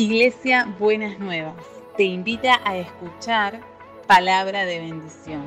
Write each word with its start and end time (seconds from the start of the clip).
Iglesia 0.00 0.64
Buenas 0.78 1.18
Nuevas 1.18 1.66
te 1.94 2.04
invita 2.04 2.62
a 2.64 2.78
escuchar 2.78 3.60
palabra 4.06 4.64
de 4.64 4.78
bendición. 4.78 5.42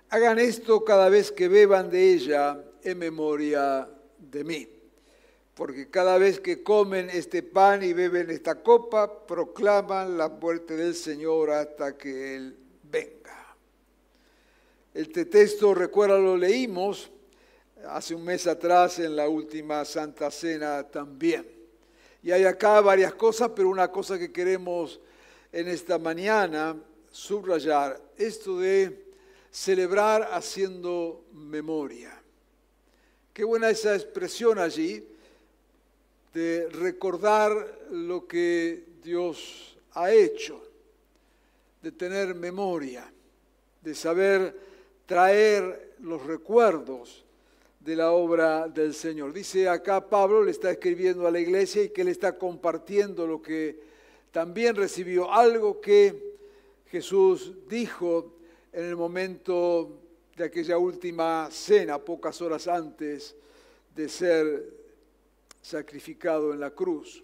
hagan 0.10 0.40
esto 0.40 0.86
cada 0.86 1.10
vez 1.10 1.34
que 1.34 1.50
beban 1.50 1.90
de 1.90 2.14
ella 2.14 2.64
en 2.82 2.98
memoria 2.98 3.90
de 4.18 4.44
mí. 4.46 4.68
Porque 5.54 5.90
cada 5.90 6.18
vez 6.18 6.40
que 6.40 6.64
comen 6.64 7.10
este 7.10 7.44
pan 7.44 7.84
y 7.84 7.92
beben 7.92 8.30
esta 8.30 8.56
copa, 8.64 9.28
proclaman 9.28 10.18
la 10.18 10.30
muerte 10.30 10.78
del 10.78 10.96
Señor 10.96 11.52
hasta 11.52 11.98
que 11.98 12.38
Él 12.38 12.56
venga. 12.84 13.58
Este 14.94 15.26
texto, 15.26 15.74
recuerda, 15.74 16.18
lo 16.18 16.38
leímos 16.38 17.12
hace 17.88 18.16
un 18.16 18.24
mes 18.24 18.48
atrás 18.48 19.00
en 19.00 19.16
la 19.16 19.28
última 19.28 19.86
Santa 19.86 20.30
Cena 20.32 20.84
también. 20.84 21.46
Y 22.22 22.32
hay 22.32 22.44
acá 22.46 22.82
varias 22.82 23.14
cosas, 23.14 23.52
pero 23.56 23.70
una 23.70 23.90
cosa 23.90 24.20
que 24.20 24.32
queremos 24.32 25.00
en 25.52 25.68
esta 25.68 25.98
mañana 25.98 26.76
subrayar, 27.12 28.02
esto 28.18 28.60
de 28.60 29.06
celebrar 29.52 30.30
haciendo 30.32 31.26
memoria. 31.34 32.22
Qué 33.34 33.44
buena 33.44 33.70
esa 33.70 33.96
expresión 33.96 34.60
allí 34.60 35.08
de 36.34 36.68
recordar 36.70 37.80
lo 37.92 38.28
que 38.28 38.84
Dios 39.02 39.78
ha 39.94 40.12
hecho, 40.12 40.62
de 41.82 41.92
tener 41.92 42.36
memoria, 42.36 43.12
de 43.82 43.96
saber 43.96 44.56
traer 45.06 45.96
los 46.02 46.24
recuerdos 46.26 47.24
de 47.80 47.96
la 47.96 48.12
obra 48.12 48.68
del 48.68 48.94
Señor. 48.94 49.34
Dice 49.34 49.70
acá 49.70 50.08
Pablo, 50.08 50.44
le 50.44 50.52
está 50.52 50.72
escribiendo 50.72 51.26
a 51.26 51.32
la 51.32 51.40
iglesia 51.40 51.84
y 51.84 51.90
que 51.90 52.04
le 52.04 52.12
está 52.12 52.38
compartiendo 52.38 53.26
lo 53.26 53.42
que 53.42 53.80
también 54.32 54.76
recibió, 54.76 55.32
algo 55.32 55.80
que 55.80 56.38
Jesús 56.88 57.54
dijo 57.68 58.34
en 58.72 58.86
el 58.86 58.96
momento 58.96 60.02
de 60.36 60.46
aquella 60.46 60.78
última 60.78 61.50
cena, 61.52 62.00
pocas 62.00 62.42
horas 62.42 62.68
antes 62.68 63.36
de 63.96 64.10
ser 64.10 64.74
sacrificado 65.62 66.54
en 66.54 66.60
la 66.60 66.72
cruz. 66.72 67.24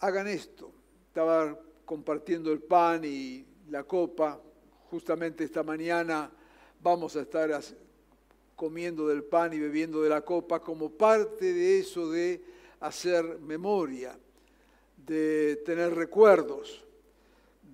Hagan 0.00 0.28
esto. 0.28 0.70
Estaba 1.08 1.58
compartiendo 1.84 2.52
el 2.52 2.60
pan 2.60 3.02
y 3.04 3.44
la 3.70 3.84
copa. 3.84 4.40
Justamente 4.90 5.44
esta 5.44 5.62
mañana 5.62 6.30
vamos 6.80 7.16
a 7.16 7.22
estar 7.22 7.50
comiendo 8.56 9.06
del 9.06 9.22
pan 9.22 9.52
y 9.52 9.58
bebiendo 9.58 10.02
de 10.02 10.08
la 10.08 10.22
copa 10.22 10.60
como 10.60 10.90
parte 10.90 11.52
de 11.52 11.78
eso 11.78 12.10
de 12.10 12.42
hacer 12.80 13.38
memoria, 13.38 14.18
de 14.96 15.56
tener 15.64 15.94
recuerdos, 15.94 16.82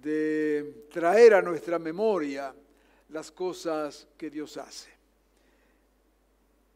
de 0.02 0.86
traer 0.90 1.34
a 1.34 1.42
nuestra 1.42 1.78
memoria 1.78 2.52
las 3.10 3.30
cosas 3.30 4.08
que 4.18 4.28
Dios 4.28 4.56
hace. 4.56 4.90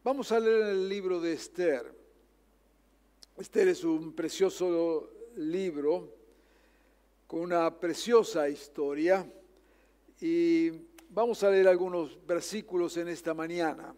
Vamos 0.03 0.31
a 0.31 0.39
leer 0.39 0.67
el 0.67 0.87
libro 0.87 1.19
de 1.19 1.33
Esther. 1.33 1.91
Esther 3.37 3.67
es 3.67 3.83
un 3.83 4.13
precioso 4.13 5.09
libro 5.35 6.13
con 7.27 7.41
una 7.41 7.77
preciosa 7.77 8.47
historia 8.47 9.29
y 10.21 10.71
Vamos 11.09 11.41
a 11.43 11.49
leer 11.49 11.67
algunos 11.67 12.17
versículos 12.25 12.97
en 12.97 13.07
esta 13.07 13.33
mañana. 13.33 13.95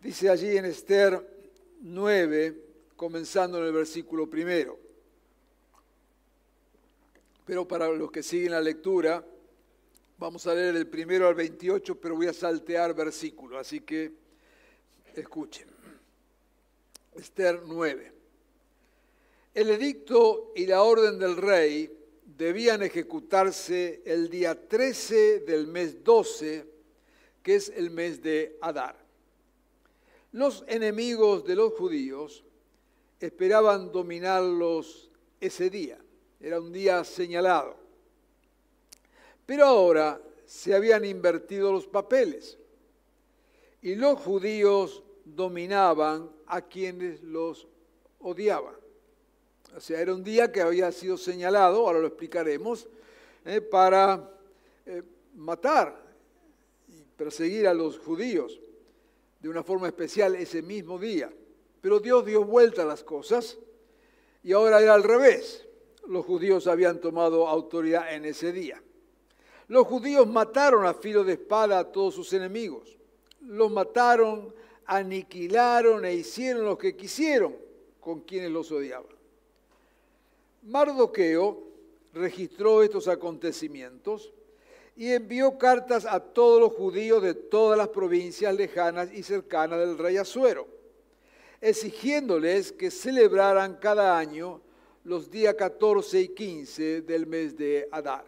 Dice 0.00 0.30
allí 0.30 0.56
en 0.56 0.66
Esther 0.66 1.20
9, 1.80 2.64
comenzando 2.96 3.58
en 3.58 3.64
el 3.64 3.72
versículo 3.72 4.28
primero. 4.30 4.78
Pero 7.44 7.66
para 7.66 7.88
los 7.88 8.10
que 8.10 8.22
siguen 8.22 8.52
la 8.52 8.60
lectura, 8.60 9.24
vamos 10.18 10.46
a 10.46 10.54
leer 10.54 10.76
el 10.76 10.86
primero 10.86 11.26
al 11.26 11.34
28, 11.34 12.00
pero 12.00 12.14
voy 12.14 12.28
a 12.28 12.32
saltear 12.32 12.94
versículos, 12.94 13.60
así 13.60 13.80
que 13.80 14.12
escuchen. 15.14 15.68
Esther 17.14 17.62
9. 17.66 18.12
El 19.54 19.70
edicto 19.70 20.52
y 20.54 20.66
la 20.66 20.82
orden 20.82 21.18
del 21.18 21.36
rey 21.36 21.97
debían 22.38 22.84
ejecutarse 22.84 24.00
el 24.06 24.30
día 24.30 24.68
13 24.68 25.40
del 25.40 25.66
mes 25.66 26.04
12, 26.04 26.64
que 27.42 27.56
es 27.56 27.68
el 27.70 27.90
mes 27.90 28.22
de 28.22 28.56
Adar. 28.60 28.96
Los 30.30 30.64
enemigos 30.68 31.44
de 31.44 31.56
los 31.56 31.74
judíos 31.74 32.44
esperaban 33.18 33.90
dominarlos 33.90 35.10
ese 35.40 35.68
día, 35.68 35.98
era 36.40 36.60
un 36.60 36.72
día 36.72 37.02
señalado. 37.02 37.76
Pero 39.44 39.64
ahora 39.64 40.22
se 40.46 40.74
habían 40.74 41.04
invertido 41.04 41.72
los 41.72 41.88
papeles 41.88 42.56
y 43.82 43.96
los 43.96 44.16
judíos 44.20 45.02
dominaban 45.24 46.30
a 46.46 46.60
quienes 46.60 47.20
los 47.20 47.66
odiaban. 48.20 48.87
O 49.76 49.80
sea, 49.80 50.00
era 50.00 50.14
un 50.14 50.24
día 50.24 50.50
que 50.50 50.60
había 50.60 50.90
sido 50.92 51.16
señalado, 51.16 51.86
ahora 51.86 52.00
lo 52.00 52.08
explicaremos, 52.08 52.88
eh, 53.44 53.60
para 53.60 54.30
eh, 54.86 55.02
matar 55.34 55.96
y 56.88 57.02
perseguir 57.16 57.68
a 57.68 57.74
los 57.74 57.98
judíos 57.98 58.60
de 59.40 59.48
una 59.48 59.62
forma 59.62 59.86
especial 59.86 60.34
ese 60.34 60.62
mismo 60.62 60.98
día. 60.98 61.30
Pero 61.80 62.00
Dios 62.00 62.24
dio 62.24 62.44
vuelta 62.44 62.82
a 62.82 62.86
las 62.86 63.04
cosas 63.04 63.56
y 64.42 64.52
ahora 64.52 64.80
era 64.80 64.94
al 64.94 65.02
revés. 65.02 65.66
Los 66.06 66.24
judíos 66.24 66.66
habían 66.66 67.00
tomado 67.00 67.46
autoridad 67.46 68.12
en 68.14 68.24
ese 68.24 68.52
día. 68.52 68.82
Los 69.68 69.86
judíos 69.86 70.26
mataron 70.26 70.86
a 70.86 70.94
filo 70.94 71.22
de 71.24 71.34
espada 71.34 71.78
a 71.78 71.92
todos 71.92 72.14
sus 72.14 72.32
enemigos. 72.32 72.96
Los 73.42 73.70
mataron, 73.70 74.54
aniquilaron 74.86 76.04
e 76.06 76.14
hicieron 76.14 76.64
lo 76.64 76.78
que 76.78 76.96
quisieron 76.96 77.54
con 78.00 78.20
quienes 78.20 78.50
los 78.50 78.72
odiaban. 78.72 79.17
Mardoqueo 80.62 81.68
registró 82.12 82.82
estos 82.82 83.08
acontecimientos 83.08 84.32
y 84.96 85.12
envió 85.12 85.56
cartas 85.58 86.04
a 86.04 86.18
todos 86.20 86.60
los 86.60 86.72
judíos 86.72 87.22
de 87.22 87.34
todas 87.34 87.78
las 87.78 87.88
provincias 87.88 88.54
lejanas 88.54 89.12
y 89.12 89.22
cercanas 89.22 89.78
del 89.78 89.96
rey 89.96 90.16
Azuero, 90.16 90.66
exigiéndoles 91.60 92.72
que 92.72 92.90
celebraran 92.90 93.76
cada 93.76 94.18
año 94.18 94.60
los 95.04 95.30
días 95.30 95.54
14 95.54 96.20
y 96.20 96.28
15 96.28 97.02
del 97.02 97.26
mes 97.26 97.56
de 97.56 97.88
Adar, 97.92 98.24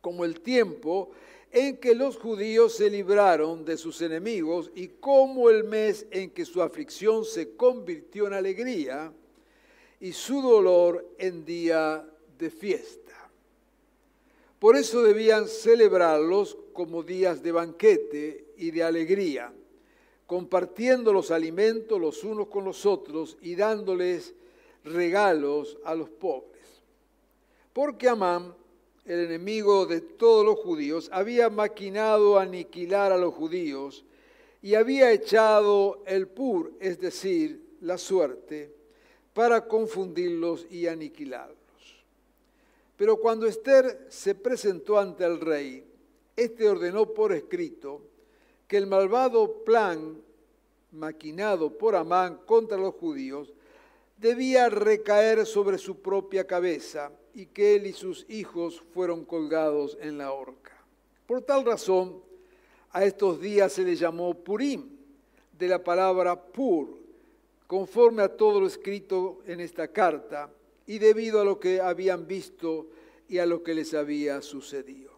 como 0.00 0.24
el 0.24 0.40
tiempo 0.40 1.10
en 1.52 1.76
que 1.76 1.94
los 1.94 2.16
judíos 2.16 2.76
se 2.76 2.88
libraron 2.88 3.64
de 3.64 3.76
sus 3.76 4.00
enemigos 4.02 4.70
y 4.74 4.88
como 4.88 5.50
el 5.50 5.64
mes 5.64 6.06
en 6.10 6.30
que 6.30 6.44
su 6.44 6.62
aflicción 6.62 7.24
se 7.24 7.56
convirtió 7.56 8.26
en 8.26 8.34
alegría, 8.34 9.12
y 10.00 10.12
su 10.12 10.40
dolor 10.40 11.06
en 11.18 11.44
día 11.44 12.04
de 12.38 12.50
fiesta. 12.50 13.30
Por 14.58 14.76
eso 14.76 15.02
debían 15.02 15.46
celebrarlos 15.46 16.56
como 16.72 17.02
días 17.02 17.42
de 17.42 17.52
banquete 17.52 18.44
y 18.56 18.70
de 18.70 18.82
alegría, 18.82 19.52
compartiendo 20.26 21.12
los 21.12 21.30
alimentos 21.30 22.00
los 22.00 22.24
unos 22.24 22.48
con 22.48 22.64
los 22.64 22.84
otros 22.86 23.36
y 23.42 23.54
dándoles 23.54 24.34
regalos 24.84 25.78
a 25.84 25.94
los 25.94 26.08
pobres. 26.08 26.62
Porque 27.72 28.08
Amán, 28.08 28.54
el 29.04 29.20
enemigo 29.20 29.86
de 29.86 30.00
todos 30.00 30.44
los 30.44 30.58
judíos, 30.58 31.08
había 31.12 31.48
maquinado 31.48 32.38
aniquilar 32.38 33.12
a 33.12 33.18
los 33.18 33.34
judíos 33.34 34.04
y 34.62 34.74
había 34.74 35.10
echado 35.10 36.02
el 36.06 36.28
pur, 36.28 36.72
es 36.80 37.00
decir, 37.00 37.76
la 37.80 37.96
suerte, 37.96 38.79
para 39.32 39.66
confundirlos 39.66 40.66
y 40.70 40.86
aniquilarlos. 40.86 41.56
Pero 42.96 43.16
cuando 43.16 43.46
Esther 43.46 44.06
se 44.10 44.34
presentó 44.34 44.98
ante 44.98 45.24
el 45.24 45.40
rey, 45.40 45.84
éste 46.36 46.68
ordenó 46.68 47.06
por 47.06 47.32
escrito 47.32 48.02
que 48.68 48.76
el 48.76 48.86
malvado 48.86 49.64
plan 49.64 50.20
maquinado 50.92 51.76
por 51.76 51.96
Amán 51.96 52.40
contra 52.44 52.76
los 52.76 52.94
judíos 52.94 53.52
debía 54.18 54.68
recaer 54.68 55.46
sobre 55.46 55.78
su 55.78 55.96
propia 56.00 56.46
cabeza 56.46 57.10
y 57.32 57.46
que 57.46 57.76
él 57.76 57.86
y 57.86 57.92
sus 57.92 58.26
hijos 58.28 58.82
fueron 58.92 59.24
colgados 59.24 59.96
en 60.00 60.18
la 60.18 60.32
horca. 60.32 60.76
Por 61.26 61.42
tal 61.42 61.64
razón, 61.64 62.20
a 62.90 63.04
estos 63.04 63.40
días 63.40 63.72
se 63.72 63.84
le 63.84 63.96
llamó 63.96 64.34
Purim, 64.34 64.88
de 65.58 65.68
la 65.68 65.82
palabra 65.82 66.40
pur, 66.40 66.99
conforme 67.70 68.24
a 68.24 68.28
todo 68.28 68.58
lo 68.58 68.66
escrito 68.66 69.42
en 69.46 69.60
esta 69.60 69.86
carta, 69.86 70.50
y 70.88 70.98
debido 70.98 71.40
a 71.40 71.44
lo 71.44 71.60
que 71.60 71.80
habían 71.80 72.26
visto 72.26 72.88
y 73.28 73.38
a 73.38 73.46
lo 73.46 73.62
que 73.62 73.74
les 73.74 73.94
había 73.94 74.42
sucedido. 74.42 75.12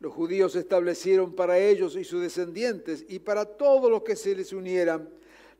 Los 0.00 0.12
judíos 0.12 0.56
establecieron 0.56 1.36
para 1.36 1.60
ellos 1.60 1.94
y 1.94 2.02
sus 2.02 2.22
descendientes 2.22 3.04
y 3.08 3.20
para 3.20 3.44
todos 3.44 3.88
los 3.88 4.02
que 4.02 4.16
se 4.16 4.34
les 4.34 4.52
unieran 4.52 5.08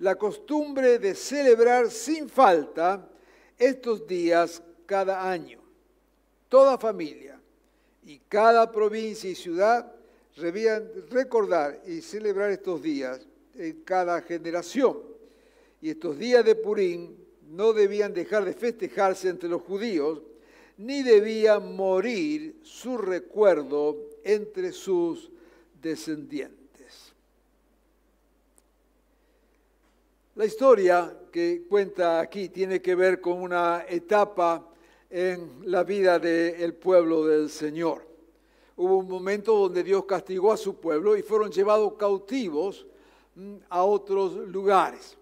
la 0.01 0.17
costumbre 0.17 0.99
de 0.99 1.15
celebrar 1.15 1.93
sin 1.93 2.29
falta 2.29 3.09
estos 3.57 4.05
días 4.05 4.61
cada 4.85 5.31
año. 5.31 5.61
Toda 6.49 6.77
familia 6.77 7.41
y 8.05 8.19
cada 8.29 8.73
provincia 8.73 9.31
y 9.31 9.37
ciudad 9.37 9.93
debían 10.37 10.91
recordar 11.09 11.81
y 11.87 12.01
celebrar 12.01 12.51
estos 12.51 12.83
días 12.83 13.25
en 13.55 13.83
cada 13.85 14.21
generación 14.23 15.15
y 15.87 15.91
estos 15.91 16.19
días 16.19 16.45
de 16.45 16.57
Purín 16.57 17.17
no 17.49 17.73
debían 17.73 18.13
dejar 18.13 18.45
de 18.45 18.55
festejarse 18.55 19.29
entre 19.29 19.49
los 19.49 19.63
judíos, 19.63 20.21
ni 20.79 21.05
debía 21.05 21.61
morir 21.61 22.59
su 22.65 22.99
recuerdo 22.99 23.97
entre 24.25 24.73
sus 24.73 25.31
descendientes. 25.81 27.13
La 30.35 30.45
historia 30.45 31.17
que 31.31 31.63
cuenta 31.69 32.19
aquí 32.19 32.49
tiene 32.49 32.83
que 32.83 32.97
ver 32.97 33.21
con 33.21 33.41
una 33.41 33.85
etapa 33.89 34.69
en 35.09 35.71
la 35.71 35.85
vida 35.85 36.19
del 36.19 36.75
pueblo 36.75 37.25
del 37.27 37.49
Señor. 37.49 38.05
Hubo 38.75 38.97
un 38.97 39.09
momento 39.09 39.57
donde 39.57 39.85
Dios 39.85 40.05
castigó 40.05 40.51
a 40.51 40.57
su 40.57 40.81
pueblo 40.81 41.17
y 41.17 41.23
fueron 41.23 41.53
llevados 41.53 41.93
cautivos 41.93 42.89
mm, 43.37 43.55
a 43.69 43.85
otros 43.85 44.35
lugares. 44.49 45.17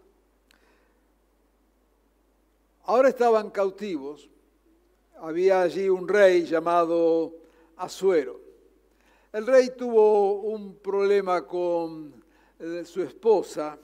Ahora 2.86 3.08
estaban 3.08 3.50
cautivos. 3.50 4.28
Había 5.18 5.62
allí 5.62 5.88
un 5.88 6.06
rey 6.06 6.44
llamado 6.44 7.32
Asuero. 7.76 8.40
El 9.32 9.46
rey 9.46 9.70
tuvo 9.70 10.42
un 10.42 10.76
problema 10.76 11.46
con 11.46 12.12
eh, 12.58 12.84
su 12.84 13.02
esposa 13.02 13.78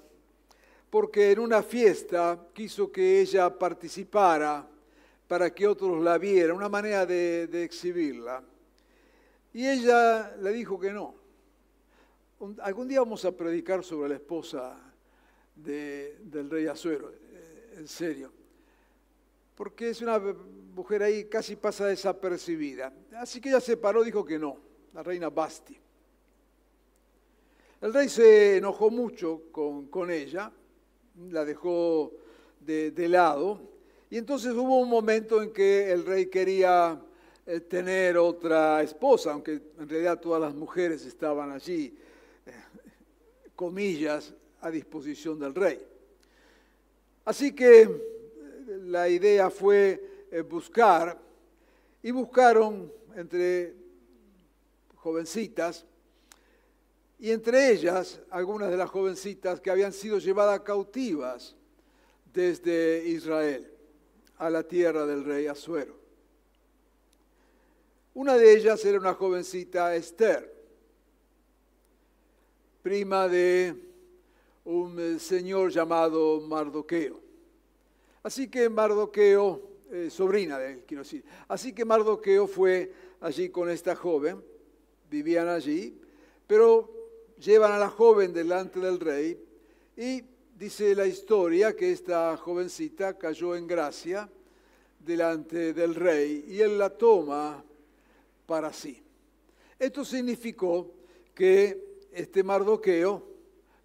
porque 0.91 1.31
en 1.33 1.39
una 1.39 1.63
fiesta 1.63 2.49
quiso 2.53 2.93
que 2.93 3.21
ella 3.21 3.57
participara 3.59 4.69
para 5.27 5.55
que 5.55 5.67
otros 5.67 6.03
la 6.03 6.19
vieran, 6.19 6.57
una 6.57 6.69
manera 6.69 7.07
de, 7.07 7.65
exhibirla. 7.65 8.43
Y 9.55 9.67
ella 9.67 10.37
le 10.37 10.53
dijo 10.53 10.79
que 10.79 10.93
no. 10.93 11.15
Algún 12.63 12.89
día 12.89 13.01
vamos 13.01 13.25
a 13.25 13.33
predicar 13.33 13.83
sobre 13.83 14.11
la 14.11 14.17
esposa 14.17 14.77
del 15.55 16.51
rey 16.51 16.67
Asuero, 16.67 17.11
eh, 17.13 17.75
en 17.79 17.89
serio 17.89 18.40
porque 19.61 19.91
es 19.91 20.01
una 20.01 20.19
mujer 20.19 21.03
ahí 21.03 21.27
casi 21.27 21.55
pasa 21.55 21.85
desapercibida. 21.85 22.91
Así 23.19 23.43
que 23.43 23.51
ella 23.51 23.61
se 23.61 23.77
paró, 23.77 24.03
dijo 24.03 24.25
que 24.25 24.39
no, 24.39 24.57
la 24.95 25.03
reina 25.03 25.29
Basti. 25.29 25.79
El 27.83 27.93
rey 27.93 28.09
se 28.09 28.57
enojó 28.57 28.89
mucho 28.89 29.43
con, 29.53 30.11
ella, 30.11 30.51
la 31.29 31.45
dejó 31.45 32.11
de, 32.59 33.07
lado, 33.07 33.61
y 34.09 34.17
entonces 34.17 34.55
hubo 34.55 34.81
un 34.81 34.89
momento 34.89 35.43
en 35.43 35.53
que 35.53 35.93
el 35.93 36.07
rey 36.07 36.31
quería 36.31 36.99
eh, 37.45 37.61
tener 37.61 38.17
otra 38.17 38.83
esposa, 38.83 39.33
aunque 39.33 39.61
en 39.79 39.87
realidad 39.87 40.21
todas 40.21 40.41
las 40.41 40.55
mujeres 40.55 41.05
estaban 41.05 41.53
allí, 41.53 41.95
eh, 42.47 42.53
comillas, 43.55 44.33
a 44.63 44.71
disposición 44.71 45.39
del 45.39 45.55
rey. 45.55 45.87
Así 47.27 47.55
que 47.55 48.20
la 48.71 49.09
idea 49.09 49.51
fue 49.51 50.27
eh, 50.31 50.43
buscar 50.43 51.19
y 52.03 52.11
buscaron 52.11 52.93
entre 53.17 53.75
jovencitas 54.97 55.85
y 57.19 57.31
entre 57.31 57.73
ellas 57.73 58.21
algunas 58.31 58.71
de 58.71 58.77
las 58.77 58.89
jovencitas 58.89 59.61
que 59.61 59.71
habían 59.71 59.93
sido 59.93 60.19
llevadas 60.19 60.61
cautivas 60.61 61.57
desde 62.33 63.07
Israel 63.07 63.71
a 64.39 64.49
la 64.49 64.63
tierra 64.63 65.05
del 65.05 65.25
rey 65.25 65.47
Asuero. 65.47 65.99
Una 68.15 68.37
de 68.37 68.55
ellas 68.57 68.85
era 68.85 68.99
una 68.99 69.15
jovencita 69.15 69.95
Esther, 69.95 70.55
prima 72.83 73.29
de 73.29 73.75
un 74.65 74.99
eh, 74.99 75.19
señor 75.19 75.71
llamado 75.71 76.41
Mardoqueo. 76.41 77.30
Así 78.23 78.49
que 78.49 78.69
Mardoqueo, 78.69 79.63
eh, 79.91 80.09
sobrina 80.11 80.59
de 80.59 80.73
él, 80.73 81.25
así 81.49 81.73
que 81.73 81.85
Mardoqueo 81.85 82.47
fue 82.47 82.93
allí 83.21 83.49
con 83.49 83.71
esta 83.71 83.97
joven, 83.97 84.43
vivían 85.11 85.49
allí, 85.49 85.99
pero 86.47 86.91
llevan 87.39 87.73
a 87.73 87.79
la 87.79 87.89
joven 87.89 88.33
delante 88.33 88.79
del 88.79 89.01
rey 89.01 89.43
y 89.97 90.23
dice 90.57 90.95
la 90.95 91.07
historia 91.07 91.75
que 91.75 91.93
esta 91.93 92.37
jovencita 92.37 93.17
cayó 93.17 93.57
en 93.57 93.67
gracia 93.67 94.29
delante 94.99 95.73
del 95.73 95.95
rey 95.95 96.45
y 96.49 96.61
él 96.61 96.79
la 96.79 96.91
toma 96.91 97.65
para 98.47 98.73
sí. 98.73 99.03
Esto 99.79 100.05
significó 100.05 100.93
que 101.35 102.09
este 102.13 102.43
Mardoqueo, 102.43 103.27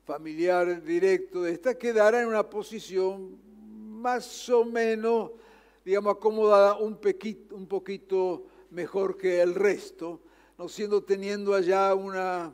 familiar 0.04 0.84
directo 0.84 1.44
de 1.44 1.54
esta, 1.54 1.78
quedara 1.78 2.22
en 2.22 2.28
una 2.28 2.50
posición 2.50 3.45
más 4.06 4.50
o 4.50 4.64
menos, 4.64 5.32
digamos, 5.84 6.16
acomodada 6.16 6.76
un, 6.76 7.00
un 7.52 7.68
poquito 7.68 8.46
mejor 8.70 9.18
que 9.18 9.42
el 9.42 9.56
resto, 9.56 10.20
no 10.60 10.70
siendo 10.70 11.04
teniendo 11.04 11.56
allá 11.56 11.96
una 11.96 12.54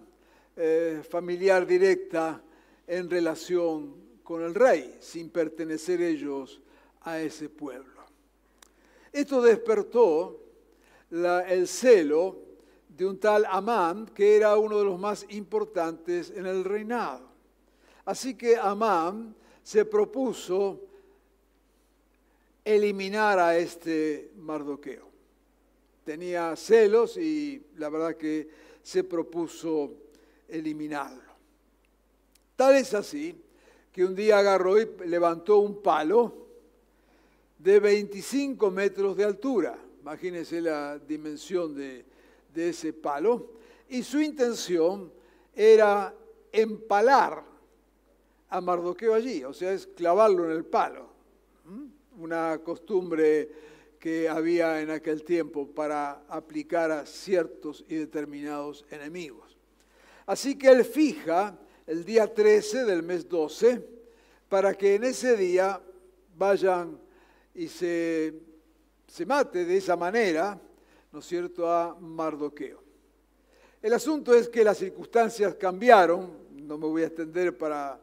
eh, 0.55 1.03
familiar 1.09 1.67
directa 1.67 2.41
en 2.87 3.09
relación 3.09 3.95
con 4.23 4.43
el 4.43 4.55
rey, 4.55 4.95
sin 5.01 5.29
pertenecer 5.29 6.01
ellos 6.01 6.61
a 7.01 7.19
ese 7.19 7.49
pueblo. 7.49 7.99
Esto 9.11 9.41
despertó 9.41 10.39
el 11.11 11.67
celo 11.67 12.37
de 12.87 13.05
un 13.05 13.19
tal 13.19 13.43
Amán, 13.43 14.05
que 14.15 14.37
era 14.37 14.57
uno 14.57 14.77
de 14.77 14.85
los 14.85 14.97
más 14.97 15.25
importantes 15.27 16.31
en 16.33 16.45
el 16.45 16.63
reinado. 16.63 17.27
Así 18.05 18.35
que 18.35 18.55
Amán 18.55 19.35
se 19.61 19.83
propuso 19.83 20.90
eliminar 22.63 23.39
a 23.39 23.57
este 23.57 24.31
Mardoqueo. 24.37 25.09
Tenía 26.03 26.55
celos 26.55 27.17
y 27.17 27.61
la 27.77 27.89
verdad 27.89 28.15
que 28.15 28.49
se 28.81 29.03
propuso 29.03 29.93
eliminarlo. 30.47 31.31
Tal 32.55 32.75
es 32.75 32.93
así 32.93 33.35
que 33.91 34.03
un 34.05 34.15
día 34.15 34.39
agarró 34.39 34.79
y 34.79 34.87
levantó 35.05 35.57
un 35.57 35.81
palo 35.81 36.33
de 37.57 37.79
25 37.79 38.71
metros 38.71 39.15
de 39.15 39.23
altura. 39.25 39.77
Imagínense 40.01 40.61
la 40.61 40.97
dimensión 40.97 41.75
de, 41.75 42.03
de 42.53 42.69
ese 42.69 42.93
palo. 42.93 43.51
Y 43.89 44.03
su 44.03 44.19
intención 44.21 45.11
era 45.55 46.13
empalar 46.51 47.43
a 48.49 48.61
Mardoqueo 48.61 49.13
allí, 49.13 49.43
o 49.43 49.53
sea, 49.53 49.71
es 49.71 49.87
clavarlo 49.87 50.45
en 50.45 50.51
el 50.51 50.65
palo. 50.65 51.07
¿Mm? 51.65 52.00
Una 52.21 52.59
costumbre 52.59 53.49
que 53.99 54.29
había 54.29 54.81
en 54.81 54.89
aquel 54.89 55.23
tiempo 55.23 55.67
para 55.67 56.23
aplicar 56.27 56.91
a 56.91 57.05
ciertos 57.05 57.83
y 57.87 57.95
determinados 57.95 58.85
enemigos. 58.89 59.57
Así 60.25 60.57
que 60.57 60.69
él 60.69 60.85
fija 60.85 61.57
el 61.87 62.05
día 62.05 62.33
13 62.33 62.85
del 62.85 63.03
mes 63.03 63.27
12, 63.27 63.85
para 64.49 64.73
que 64.73 64.95
en 64.95 65.03
ese 65.03 65.35
día 65.35 65.81
vayan 66.37 66.99
y 67.53 67.67
se, 67.67 68.33
se 69.07 69.25
mate 69.25 69.65
de 69.65 69.77
esa 69.77 69.95
manera, 69.95 70.59
¿no 71.11 71.19
es 71.19 71.25
cierto?, 71.25 71.69
a 71.71 71.95
Mardoqueo. 71.99 72.81
El 73.81 73.93
asunto 73.93 74.33
es 74.33 74.47
que 74.47 74.63
las 74.63 74.77
circunstancias 74.77 75.55
cambiaron, 75.55 76.31
no 76.51 76.77
me 76.77 76.85
voy 76.85 77.03
a 77.03 77.07
extender 77.07 77.57
para, 77.57 77.99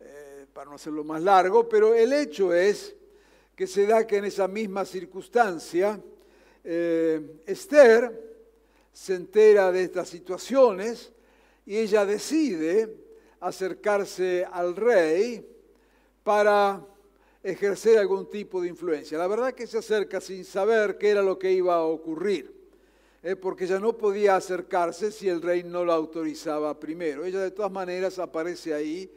eh, 0.00 0.46
para 0.52 0.70
no 0.70 0.76
hacerlo 0.76 1.02
más 1.02 1.20
largo, 1.20 1.68
pero 1.68 1.94
el 1.94 2.12
hecho 2.12 2.54
es 2.54 2.94
que 3.56 3.66
se 3.66 3.86
da 3.86 4.06
que 4.06 4.18
en 4.18 4.26
esa 4.26 4.46
misma 4.46 4.84
circunstancia, 4.84 5.98
eh, 6.62 7.40
Esther 7.46 8.26
se 8.92 9.14
entera 9.14 9.72
de 9.72 9.84
estas 9.84 10.10
situaciones 10.10 11.10
y 11.64 11.78
ella 11.78 12.04
decide 12.04 12.94
acercarse 13.40 14.46
al 14.50 14.76
rey 14.76 15.44
para 16.22 16.84
ejercer 17.42 17.98
algún 17.98 18.28
tipo 18.28 18.60
de 18.60 18.68
influencia. 18.68 19.16
La 19.16 19.26
verdad 19.26 19.54
que 19.54 19.66
se 19.66 19.78
acerca 19.78 20.20
sin 20.20 20.44
saber 20.44 20.98
qué 20.98 21.10
era 21.10 21.22
lo 21.22 21.38
que 21.38 21.52
iba 21.52 21.76
a 21.76 21.82
ocurrir, 21.82 22.52
¿eh? 23.22 23.36
porque 23.36 23.64
ella 23.64 23.78
no 23.78 23.96
podía 23.96 24.36
acercarse 24.36 25.10
si 25.10 25.28
el 25.28 25.40
rey 25.40 25.62
no 25.62 25.82
la 25.82 25.94
autorizaba 25.94 26.78
primero. 26.78 27.24
Ella 27.24 27.40
de 27.40 27.52
todas 27.52 27.72
maneras 27.72 28.18
aparece 28.18 28.74
ahí 28.74 29.10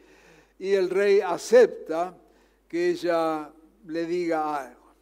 y 0.58 0.72
el 0.72 0.88
rey 0.88 1.20
acepta 1.20 2.16
que 2.68 2.90
ella 2.90 3.52
le 3.90 4.06
diga 4.06 4.56
algo. 4.56 4.94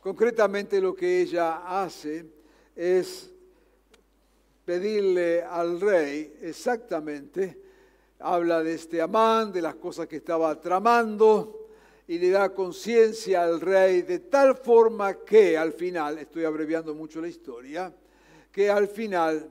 Concretamente 0.00 0.80
lo 0.80 0.94
que 0.94 1.20
ella 1.20 1.82
hace 1.82 2.24
es 2.74 3.30
pedirle 4.64 5.42
al 5.42 5.80
rey 5.80 6.38
exactamente, 6.42 7.60
habla 8.20 8.62
de 8.62 8.74
este 8.74 9.00
Amán, 9.00 9.52
de 9.52 9.62
las 9.62 9.76
cosas 9.76 10.06
que 10.06 10.16
estaba 10.16 10.60
tramando, 10.60 11.68
y 12.08 12.18
le 12.18 12.30
da 12.30 12.54
conciencia 12.54 13.42
al 13.42 13.60
rey 13.60 14.02
de 14.02 14.20
tal 14.20 14.56
forma 14.56 15.24
que 15.24 15.58
al 15.58 15.72
final, 15.72 16.18
estoy 16.18 16.44
abreviando 16.44 16.94
mucho 16.94 17.20
la 17.20 17.28
historia, 17.28 17.92
que 18.52 18.70
al 18.70 18.88
final 18.88 19.50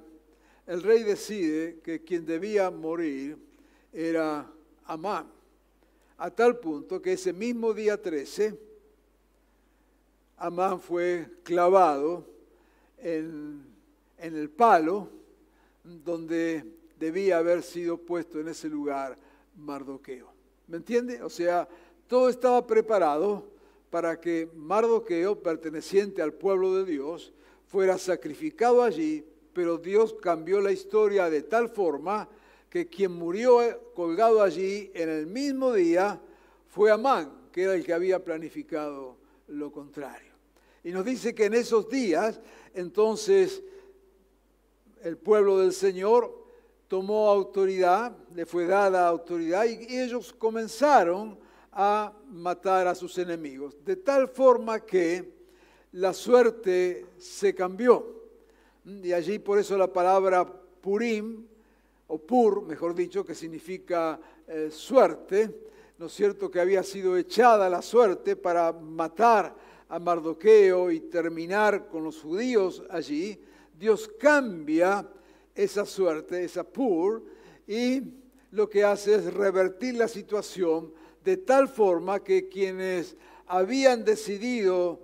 el 0.66 0.82
rey 0.82 1.04
decide 1.04 1.80
que 1.84 2.04
quien 2.04 2.26
debía 2.26 2.72
morir 2.72 3.38
era 3.92 4.50
Amán 4.86 5.35
a 6.18 6.32
tal 6.32 6.60
punto 6.60 7.02
que 7.02 7.14
ese 7.14 7.34
mismo 7.34 7.74
día 7.74 8.02
13, 8.02 8.58
Amán 10.38 10.80
fue 10.80 11.28
clavado 11.44 12.26
en, 12.98 13.66
en, 14.18 14.36
el 14.36 14.50
palo 14.50 15.10
donde 15.84 16.64
debía 17.00 17.38
haber 17.38 17.64
sido 17.64 17.98
puesto 17.98 18.40
en 18.40 18.50
ese 18.50 18.68
lugar 18.68 19.18
Mardoqueo. 19.58 20.28
¿Me 20.68 20.78
entiende? 20.78 21.22
O 21.22 21.30
sea, 21.30 21.68
todo 22.08 22.30
estaba 22.30 22.66
preparado 22.66 23.46
para 23.90 24.20
que 24.20 24.50
Mardoqueo, 24.56 25.42
perteneciente 25.42 26.22
al 26.22 26.34
pueblo 26.34 26.76
de 26.76 26.86
Dios, 26.86 27.34
fuera 27.68 27.98
sacrificado 27.98 28.84
allí, 28.84 29.26
pero 29.54 29.78
Dios 29.78 30.14
cambió 30.22 30.60
la 30.60 30.72
historia 30.72 31.30
de 31.30 31.44
tal 31.44 31.70
forma 31.70 32.28
que 32.76 32.88
quien 32.88 33.14
murió 33.14 33.62
eh, 33.62 33.80
colgado 33.94 34.44
allí 34.44 34.92
en 34.94 35.08
el 35.08 35.28
mismo 35.28 35.72
día 35.72 36.20
fue 36.68 36.92
Amán, 36.92 37.48
que 37.50 37.64
era 37.64 37.74
el 37.74 37.86
que 37.86 37.94
había 37.94 38.22
planificado 38.22 39.16
lo 39.48 39.72
contrario. 39.72 40.34
Y 40.84 40.92
nos 40.92 41.06
dice 41.06 41.34
que 41.34 41.46
en 41.46 41.54
esos 41.54 41.88
días, 41.88 42.42
entonces, 42.74 43.64
el 45.02 45.16
pueblo 45.16 45.60
del 45.60 45.72
Señor 45.72 46.38
tomó 46.90 47.30
autoridad, 47.30 48.14
le 48.34 48.46
fue 48.46 48.66
dada 48.66 49.08
autoridad, 49.08 49.64
y 49.64 49.98
ellos 49.98 50.34
comenzaron 50.34 51.40
a 51.72 52.12
matar 52.28 52.88
a 52.88 52.96
sus 52.96 53.18
enemigos, 53.18 53.78
de 53.86 53.96
tal 53.96 54.28
forma 54.28 54.82
que 54.82 55.32
la 55.94 56.12
suerte 56.12 57.06
se 57.18 57.56
cambió. 57.56 58.06
Y 58.84 59.14
allí 59.14 59.40
por 59.40 59.60
eso 59.60 59.78
la 59.78 59.94
palabra 59.94 60.46
Purim 60.46 61.55
o 62.08 62.18
pur, 62.20 62.64
mejor 62.64 62.94
dicho, 62.94 63.26
que 63.26 63.36
significa 63.36 64.20
eh, 64.48 64.70
suerte, 64.72 65.62
¿no 65.98 66.08
es 66.08 66.14
cierto?, 66.14 66.52
que 66.52 66.60
había 66.60 66.84
sido 66.84 67.18
echada 67.18 67.70
la 67.70 67.82
suerte 67.82 68.36
para 68.36 68.72
matar 68.72 69.56
a 69.90 70.00
Mardoqueo 70.00 70.92
y 70.92 71.02
terminar 71.02 71.88
con 71.88 72.04
los 72.04 72.22
judíos 72.22 72.84
allí, 72.90 73.40
Dios 73.78 74.10
cambia 74.20 75.08
esa 75.54 75.86
suerte, 75.86 76.44
esa 76.44 76.64
pur, 76.64 77.24
y 77.68 78.02
lo 78.52 78.70
que 78.70 78.84
hace 78.84 79.16
es 79.16 79.34
revertir 79.34 79.96
la 79.96 80.08
situación 80.08 80.94
de 81.24 81.38
tal 81.38 81.68
forma 81.68 82.24
que 82.24 82.48
quienes 82.48 83.16
habían 83.48 84.06
decidido 84.06 85.00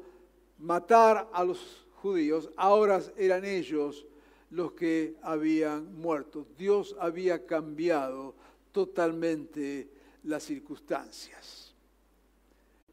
matar 0.60 1.29
a 1.34 1.43
los 1.43 1.86
judíos, 1.96 2.50
ahora 2.55 3.01
eran 3.17 3.46
ellos 3.46 4.05
los 4.51 4.74
que 4.74 5.15
habían 5.22 5.96
muerto. 5.96 6.46
Dios 6.58 6.96
había 7.00 7.46
cambiado 7.46 8.36
totalmente 8.72 9.89
las 10.24 10.43
circunstancias 10.43 11.74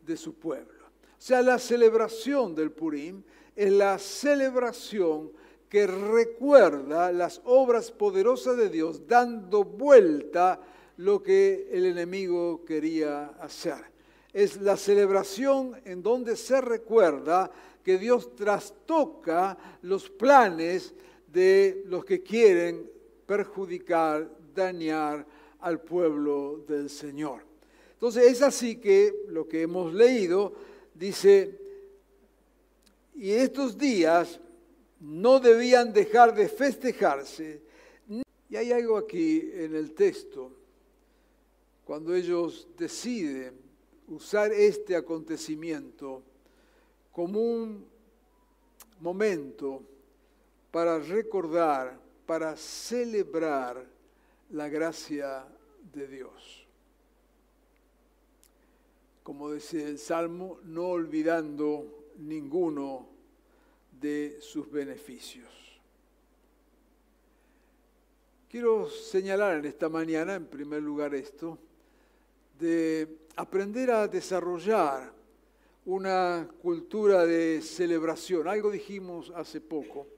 de 0.05 0.17
su 0.17 0.35
pueblo. 0.35 0.87
O 0.87 1.21
sea, 1.21 1.43
la 1.43 1.59
celebración 1.59 2.55
del 2.55 2.71
Purim 2.71 3.23
es 3.55 3.73
la 3.73 3.99
celebración 3.99 5.33
que 5.69 5.87
recuerda 5.87 7.13
las 7.13 7.41
obras 7.45 7.91
poderosas 7.91 8.57
de 8.57 8.71
Dios 8.71 9.07
dando 9.07 9.65
vuelta 9.65 10.61
lo 10.97 11.23
que 11.23 11.69
el 11.73 11.87
enemigo 11.87 12.65
quería 12.65 13.27
hacer. 13.41 13.85
Es 14.33 14.61
la 14.61 14.77
celebración 14.77 15.81
en 15.85 16.03
donde 16.03 16.37
se 16.37 16.61
recuerda 16.61 17.51
que 17.83 17.99
Dios 17.99 18.35
trastoca 18.37 19.59
los 19.83 20.09
planes 20.09 20.95
de 21.33 21.83
los 21.87 22.05
que 22.05 22.23
quieren 22.23 22.91
perjudicar, 23.27 24.31
dañar 24.55 25.27
al 25.61 25.81
pueblo 25.81 26.65
del 26.67 26.89
Señor. 26.89 27.43
Entonces 27.93 28.33
es 28.33 28.43
así 28.43 28.77
que 28.77 29.25
lo 29.29 29.49
que 29.49 29.63
hemos 29.63 29.93
leído 29.93 30.55
dice, 30.95 31.59
y 33.15 33.31
estos 33.31 33.77
días 33.77 34.41
no 35.01 35.41
debían 35.41 35.93
dejar 35.93 36.35
de 36.35 36.49
festejarse. 36.49 37.61
Y 38.51 38.57
hay 38.57 38.73
algo 38.73 38.97
aquí 38.97 39.51
en 39.53 39.75
el 39.75 39.93
texto, 39.93 40.53
cuando 41.85 42.15
ellos 42.15 42.69
deciden 42.77 43.55
usar 44.09 44.53
este 44.53 44.97
acontecimiento 44.97 46.23
como 47.13 47.41
un 47.41 47.85
momento 49.01 49.83
para 50.71 50.99
recordar, 50.99 51.99
para 52.27 52.57
celebrar 52.57 53.85
la 54.51 54.69
gracia 54.69 55.47
de 55.95 56.07
Dios. 56.07 56.67
Como 59.23 59.53
dice 59.53 59.85
el 59.85 59.99
Salmo, 59.99 60.59
no 60.65 60.89
olvidando 60.89 62.07
ninguno 62.19 63.07
de 64.01 64.39
sus 64.41 64.71
beneficios. 64.71 65.49
Quiero 68.51 68.89
señalar 68.89 69.59
en 69.59 69.67
esta 69.67 69.91
mañana, 69.91 70.35
en 70.35 70.47
primer 70.47 70.83
lugar, 70.83 71.15
esto, 71.15 71.59
de 72.59 73.19
aprender 73.37 73.91
a 73.91 74.09
desarrollar 74.09 75.13
una 75.85 76.49
cultura 76.63 77.27
de 77.27 77.61
celebración. 77.61 78.49
Algo 78.49 78.71
dijimos 78.71 79.31
hace 79.35 79.61
poco 79.61 80.18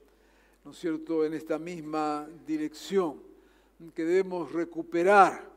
¿no 0.64 0.72
es 0.72 0.78
cierto?, 0.78 1.24
en 1.24 1.34
esta 1.34 1.58
misma 1.58 2.28
dirección, 2.46 3.20
que 3.94 4.04
debemos 4.04 4.52
recuperar 4.52 5.48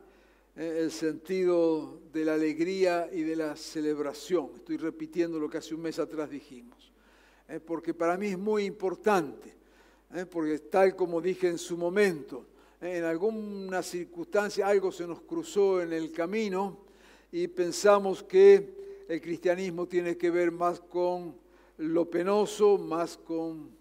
eh, 0.56 0.78
el 0.82 0.90
sentido 0.90 2.00
de 2.12 2.24
la 2.24 2.34
alegría 2.34 3.08
y 3.12 3.22
de 3.22 3.36
la 3.36 3.54
celebración. 3.54 4.50
Estoy 4.54 4.78
repitiendo 4.78 5.38
lo 5.38 5.50
que 5.50 5.58
hace 5.58 5.74
un 5.74 5.82
mes 5.82 5.98
atrás 5.98 6.30
dijimos, 6.30 6.90
eh, 7.48 7.60
porque 7.60 7.92
para 7.92 8.16
mí 8.16 8.28
es 8.28 8.38
muy 8.38 8.64
importante, 8.64 9.52
eh, 10.14 10.24
porque 10.24 10.58
tal 10.60 10.96
como 10.96 11.20
dije 11.20 11.48
en 11.48 11.58
su 11.58 11.76
momento, 11.76 12.46
en 12.80 13.04
alguna 13.04 13.82
circunstancia 13.82 14.66
algo 14.66 14.92
se 14.92 15.06
nos 15.06 15.20
cruzó 15.22 15.82
en 15.82 15.92
el 15.92 16.12
camino 16.12 16.78
y 17.32 17.48
pensamos 17.48 18.22
que 18.22 19.04
el 19.08 19.20
cristianismo 19.20 19.86
tiene 19.86 20.16
que 20.16 20.30
ver 20.30 20.50
más 20.50 20.80
con 20.80 21.34
lo 21.78 22.08
penoso, 22.08 22.78
más 22.78 23.16
con 23.18 23.73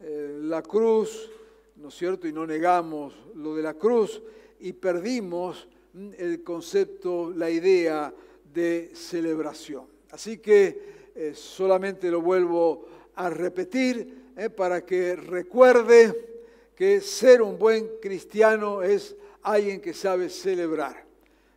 eh, 0.00 0.38
la 0.42 0.62
cruz, 0.62 1.30
¿no 1.76 1.88
es 1.88 1.94
cierto? 1.94 2.28
Y 2.28 2.32
no 2.32 2.46
negamos 2.46 3.14
lo 3.34 3.56
de 3.56 3.62
la 3.62 3.74
cruz 3.74 4.22
y 4.60 4.72
perdimos 4.72 5.66
mm, 5.92 6.10
el 6.18 6.44
concepto, 6.44 7.32
la 7.34 7.50
idea 7.50 8.12
de 8.52 8.90
celebración. 8.94 9.86
Así 10.10 10.38
que 10.38 11.10
eh, 11.14 11.32
solamente 11.34 12.10
lo 12.10 12.22
vuelvo 12.22 12.86
a 13.16 13.28
repetir 13.28 14.32
eh, 14.36 14.50
para 14.50 14.86
que 14.86 15.16
recuerde 15.16 16.44
que 16.76 17.00
ser 17.00 17.42
un 17.42 17.58
buen 17.58 17.90
cristiano 18.00 18.82
es 18.82 19.16
alguien 19.42 19.80
que 19.80 19.92
sabe 19.92 20.28
celebrar. 20.28 21.04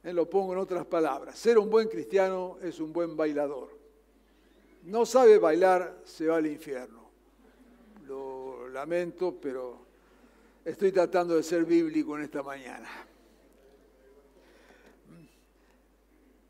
Lo 0.04 0.28
pongo 0.28 0.54
en 0.54 0.60
otras 0.60 0.84
palabras. 0.88 1.38
Ser 1.38 1.60
un 1.60 1.70
buen 1.70 1.88
cristiano 1.88 2.58
es 2.64 2.80
un 2.80 2.92
buen 2.92 3.16
bailador. 3.16 3.70
No 4.84 5.06
sabe 5.06 5.38
bailar, 5.38 6.00
se 6.04 6.26
va 6.26 6.38
al 6.38 6.48
infierno. 6.48 7.01
Lamento, 8.72 9.36
pero 9.40 9.78
estoy 10.64 10.92
tratando 10.92 11.36
de 11.36 11.44
ser 11.44 11.66
bíblico 11.66 12.18
en 12.18 12.24
esta 12.24 12.42
mañana. 12.42 12.90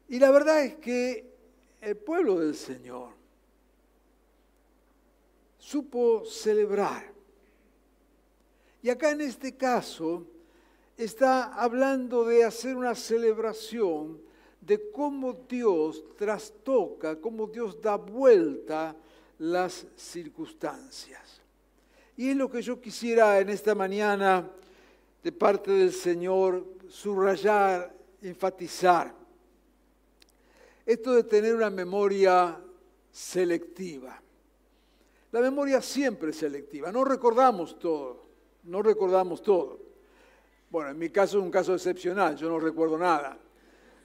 Y 0.09 0.19
la 0.19 0.29
verdad 0.29 0.63
es 0.63 0.75
que 0.75 1.25
el 1.81 1.97
pueblo 1.97 2.39
del 2.39 2.55
Señor 2.55 3.09
supo 5.57 6.25
celebrar. 6.25 7.11
Y 8.83 8.89
acá 8.89 9.11
en 9.11 9.21
este 9.21 9.55
caso 9.55 10.25
está 10.97 11.53
hablando 11.53 12.25
de 12.25 12.43
hacer 12.43 12.75
una 12.75 12.93
celebración 12.93 14.21
de 14.59 14.91
cómo 14.91 15.33
Dios 15.47 16.03
trastoca, 16.15 17.19
cómo 17.19 17.47
Dios 17.47 17.81
da 17.81 17.95
vuelta 17.95 18.95
las 19.39 19.87
circunstancias. 19.95 21.40
Y 22.17 22.29
es 22.29 22.35
lo 22.35 22.49
que 22.49 22.61
yo 22.61 22.79
quisiera 22.81 23.39
en 23.39 23.49
esta 23.49 23.73
mañana, 23.73 24.49
de 25.23 25.31
parte 25.31 25.71
del 25.71 25.93
Señor, 25.93 26.65
subrayar, 26.89 27.93
enfatizar. 28.21 29.13
Esto 30.85 31.13
de 31.13 31.23
tener 31.23 31.55
una 31.55 31.69
memoria 31.69 32.59
selectiva. 33.11 34.21
La 35.31 35.39
memoria 35.39 35.81
siempre 35.81 36.31
es 36.31 36.37
selectiva, 36.37 36.91
no 36.91 37.05
recordamos 37.05 37.79
todo, 37.79 38.25
no 38.63 38.81
recordamos 38.81 39.41
todo. 39.41 39.79
Bueno, 40.69 40.89
en 40.89 40.99
mi 40.99 41.09
caso 41.09 41.37
es 41.37 41.43
un 41.43 41.51
caso 41.51 41.73
excepcional, 41.73 42.35
yo 42.35 42.49
no 42.49 42.59
recuerdo 42.59 42.97
nada. 42.97 43.37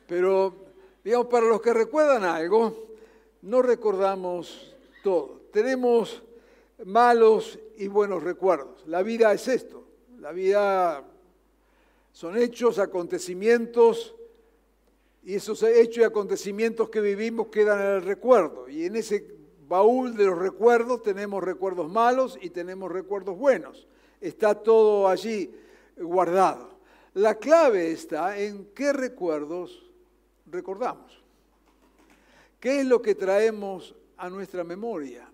Pero, 0.07 0.67
digamos, 1.03 1.27
para 1.27 1.47
los 1.47 1.61
que 1.61 1.73
recuerdan 1.73 2.25
algo, 2.25 2.87
no 3.43 3.63
recordamos 3.63 4.75
todo. 5.03 5.41
Tenemos 5.53 6.23
malos 6.85 7.59
y 7.79 7.89
buenos 7.89 8.23
recuerdos. 8.23 8.87
La 8.87 9.03
vida 9.03 9.33
es 9.33 9.49
esto. 9.49 9.85
La 10.19 10.33
vida 10.33 11.05
son 12.13 12.37
hechos, 12.37 12.79
acontecimientos, 12.79 14.15
y 15.23 15.35
esos 15.35 15.63
hechos 15.65 15.99
y 15.99 16.05
acontecimientos 16.05 16.89
que 16.89 17.01
vivimos 17.01 17.49
quedan 17.49 17.81
en 17.81 17.87
el 17.97 18.03
recuerdo. 18.03 18.69
Y 18.69 18.85
en 18.85 18.95
ese 18.95 19.37
baúl 19.69 20.17
de 20.17 20.25
los 20.27 20.39
recuerdos 20.39 21.03
tenemos 21.03 21.43
recuerdos 21.43 21.91
malos 21.91 22.39
y 22.41 22.51
tenemos 22.51 22.93
recuerdos 22.93 23.37
buenos. 23.37 23.89
Está 24.21 24.55
todo 24.55 25.09
allí 25.09 25.53
guardado. 25.97 26.71
La 27.15 27.35
clave 27.35 27.91
está 27.91 28.39
en 28.39 28.67
qué 28.75 28.93
recuerdos 28.93 29.91
recordamos. 30.47 31.23
¿Qué 32.61 32.81
es 32.81 32.87
lo 32.87 33.03
que 33.03 33.15
traemos 33.15 33.97
a 34.17 34.31
nuestra 34.31 34.63
memoria? 34.65 35.29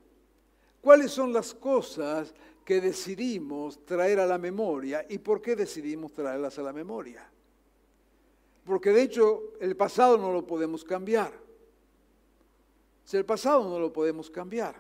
¿Cuáles 0.82 1.12
son 1.12 1.32
las 1.32 1.54
cosas 1.54 2.34
que 2.64 2.80
decidimos 2.80 3.86
traer 3.86 4.18
a 4.18 4.26
la 4.26 4.36
memoria 4.36 5.06
y 5.08 5.18
por 5.18 5.40
qué 5.40 5.54
decidimos 5.54 6.12
traerlas 6.12 6.58
a 6.58 6.62
la 6.62 6.72
memoria? 6.72 7.24
Porque 8.64 8.90
de 8.90 9.02
hecho 9.02 9.52
el 9.60 9.76
pasado 9.76 10.18
no 10.18 10.32
lo 10.32 10.44
podemos 10.44 10.82
cambiar. 10.82 11.32
Si 13.04 13.16
el 13.16 13.24
pasado 13.24 13.68
no 13.68 13.78
lo 13.78 13.92
podemos 13.92 14.28
cambiar. 14.28 14.74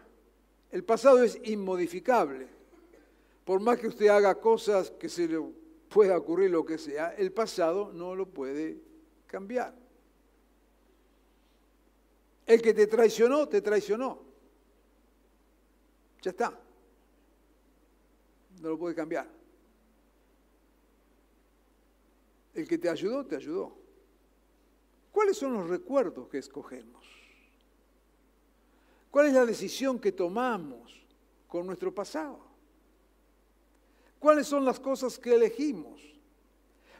El 0.72 0.82
pasado 0.82 1.22
es 1.22 1.38
inmodificable. 1.44 2.48
Por 3.44 3.60
más 3.60 3.78
que 3.78 3.86
usted 3.86 4.08
haga 4.08 4.40
cosas 4.40 4.90
que 4.90 5.08
se 5.08 5.28
le 5.28 5.40
pueda 5.88 6.18
ocurrir 6.18 6.50
lo 6.50 6.64
que 6.64 6.78
sea, 6.78 7.14
el 7.14 7.30
pasado 7.30 7.92
no 7.92 8.16
lo 8.16 8.26
puede 8.26 8.80
cambiar. 9.28 9.72
El 12.44 12.60
que 12.60 12.74
te 12.74 12.88
traicionó, 12.88 13.48
te 13.48 13.62
traicionó. 13.62 14.31
Ya 16.22 16.30
está. 16.30 16.58
No 18.60 18.68
lo 18.68 18.78
puede 18.78 18.94
cambiar. 18.94 19.28
El 22.54 22.68
que 22.68 22.78
te 22.78 22.88
ayudó, 22.88 23.26
te 23.26 23.36
ayudó. 23.36 23.76
¿Cuáles 25.10 25.36
son 25.36 25.54
los 25.54 25.68
recuerdos 25.68 26.28
que 26.28 26.38
escogemos? 26.38 27.04
¿Cuál 29.10 29.26
es 29.26 29.32
la 29.34 29.44
decisión 29.44 29.98
que 29.98 30.12
tomamos 30.12 31.04
con 31.48 31.66
nuestro 31.66 31.94
pasado? 31.94 32.40
¿Cuáles 34.18 34.46
son 34.46 34.64
las 34.64 34.78
cosas 34.78 35.18
que 35.18 35.34
elegimos? 35.34 36.00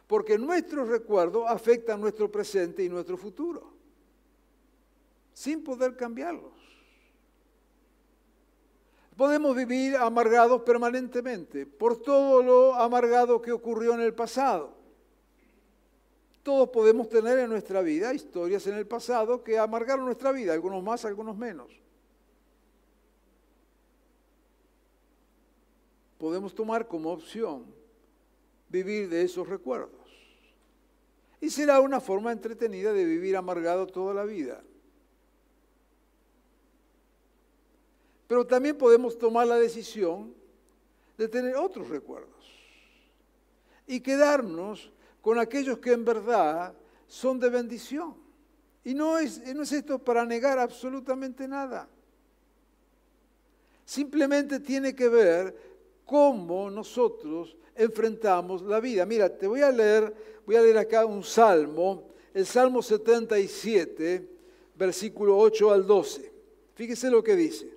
Porque 0.07 0.37
nuestros 0.37 0.89
recuerdos 0.89 1.45
afectan 1.49 2.01
nuestro 2.01 2.31
presente 2.31 2.83
y 2.85 2.89
nuestro 2.89 3.17
futuro, 3.17 3.73
sin 5.33 5.63
poder 5.63 5.97
cambiarlos. 5.97 6.62
Podemos 9.23 9.55
vivir 9.55 9.95
amargados 9.95 10.63
permanentemente 10.63 11.65
por 11.65 11.97
todo 12.03 12.43
lo 12.43 12.75
amargado 12.75 13.41
que 13.41 13.53
ocurrió 13.53 13.95
en 13.95 14.01
el 14.01 14.13
pasado. 14.13 14.75
Todos 16.43 16.71
podemos 16.71 17.09
tener 17.09 17.39
en 17.39 17.49
nuestra 17.49 17.83
vida 17.83 18.13
historias 18.13 18.67
en 18.67 18.75
el 18.75 18.85
pasado 18.85 19.45
que 19.45 19.61
amargaron 19.61 20.07
nuestra 20.07 20.33
vida, 20.33 20.53
algunos 20.53 20.83
más, 20.83 21.05
algunos 21.05 21.37
menos. 21.37 21.71
Podemos 26.19 26.53
tomar 26.53 26.89
como 26.89 27.13
opción 27.13 27.65
vivir 28.69 29.09
de 29.09 29.23
esos 29.23 29.49
recuerdos. 29.49 30.01
Y 31.41 31.49
será 31.49 31.79
una 31.79 32.01
forma 32.01 32.33
entretenida 32.33 32.93
de 32.93 33.05
vivir 33.05 33.37
amargado 33.37 33.87
toda 33.87 34.15
la 34.15 34.25
vida. 34.25 34.65
Pero 38.33 38.47
también 38.47 38.79
podemos 38.79 39.19
tomar 39.19 39.47
la 39.47 39.59
decisión 39.59 40.33
de 41.19 41.29
tener 41.29 41.55
otros 41.55 41.91
recuerdos 41.91 42.51
y 43.87 44.01
quedarnos 44.01 44.91
con 45.21 45.39
aquellos 45.39 45.77
que 45.81 45.93
en 45.93 46.03
verdad 46.03 46.73
son 47.07 47.39
de 47.39 47.51
bendición. 47.51 48.15
Y 48.85 48.95
no 48.95 49.19
es, 49.19 49.39
no 49.55 49.65
es 49.65 49.73
esto 49.73 49.99
para 49.99 50.25
negar 50.25 50.59
absolutamente 50.59 51.47
nada. 51.47 51.87
Simplemente 53.85 54.61
tiene 54.61 54.95
que 54.95 55.11
ver 55.11 55.55
cómo 56.07 56.71
nosotros 56.71 57.55
enfrentamos 57.75 58.63
la 58.63 58.81
vida. 58.81 59.05
Mira, 59.05 59.29
te 59.29 59.47
voy 59.47 59.61
a 59.61 59.71
leer, 59.71 60.41
voy 60.47 60.57
a 60.57 60.63
leer 60.63 60.79
acá 60.79 61.05
un 61.05 61.23
salmo, 61.23 62.09
el 62.33 62.47
Salmo 62.47 62.81
77, 62.81 64.27
versículo 64.75 65.37
8 65.37 65.71
al 65.71 65.87
12. 65.87 66.33
Fíjese 66.75 67.11
lo 67.11 67.23
que 67.23 67.37
dice. 67.37 67.72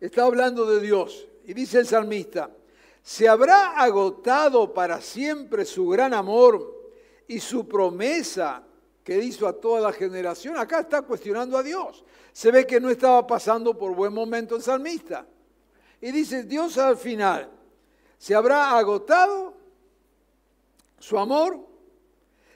Está 0.00 0.24
hablando 0.24 0.64
de 0.64 0.80
Dios 0.80 1.28
y 1.44 1.52
dice 1.52 1.78
el 1.78 1.86
salmista, 1.86 2.50
¿se 3.02 3.28
habrá 3.28 3.72
agotado 3.72 4.72
para 4.72 5.00
siempre 5.00 5.66
su 5.66 5.88
gran 5.88 6.14
amor 6.14 6.92
y 7.28 7.38
su 7.38 7.68
promesa 7.68 8.64
que 9.04 9.18
hizo 9.18 9.46
a 9.46 9.52
toda 9.52 9.80
la 9.82 9.92
generación? 9.92 10.56
Acá 10.56 10.80
está 10.80 11.02
cuestionando 11.02 11.58
a 11.58 11.62
Dios. 11.62 12.02
Se 12.32 12.50
ve 12.50 12.66
que 12.66 12.80
no 12.80 12.88
estaba 12.88 13.26
pasando 13.26 13.76
por 13.76 13.94
buen 13.94 14.14
momento 14.14 14.56
el 14.56 14.62
salmista. 14.62 15.26
Y 16.00 16.12
dice, 16.12 16.44
Dios 16.44 16.78
al 16.78 16.96
final, 16.96 17.50
¿se 18.16 18.34
habrá 18.34 18.78
agotado 18.78 19.52
su 20.98 21.18
amor? 21.18 21.58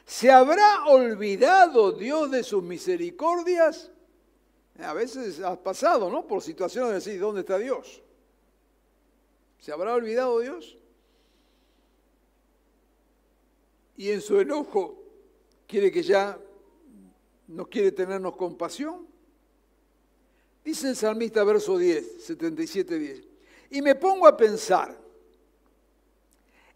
¿Se 0.06 0.30
habrá 0.30 0.84
olvidado 0.86 1.92
Dios 1.92 2.30
de 2.30 2.42
sus 2.42 2.62
misericordias? 2.62 3.90
A 4.80 4.92
veces 4.92 5.40
has 5.40 5.58
pasado, 5.58 6.10
¿no? 6.10 6.26
Por 6.26 6.42
situaciones 6.42 6.90
de 6.90 6.94
decir, 6.96 7.20
¿dónde 7.20 7.42
está 7.42 7.58
Dios? 7.58 8.02
¿Se 9.60 9.72
habrá 9.72 9.94
olvidado 9.94 10.40
Dios? 10.40 10.76
Y 13.96 14.10
en 14.10 14.20
su 14.20 14.40
enojo 14.40 15.00
quiere 15.66 15.92
que 15.92 16.02
ya 16.02 16.38
no 17.48 17.66
quiere 17.66 17.92
tenernos 17.92 18.36
compasión. 18.36 19.06
Dice 20.64 20.88
el 20.88 20.96
salmista 20.96 21.44
verso 21.44 21.78
10, 21.78 22.24
77, 22.24 22.98
10. 22.98 23.22
Y 23.70 23.82
me 23.82 23.94
pongo 23.94 24.26
a 24.26 24.36
pensar, 24.36 24.98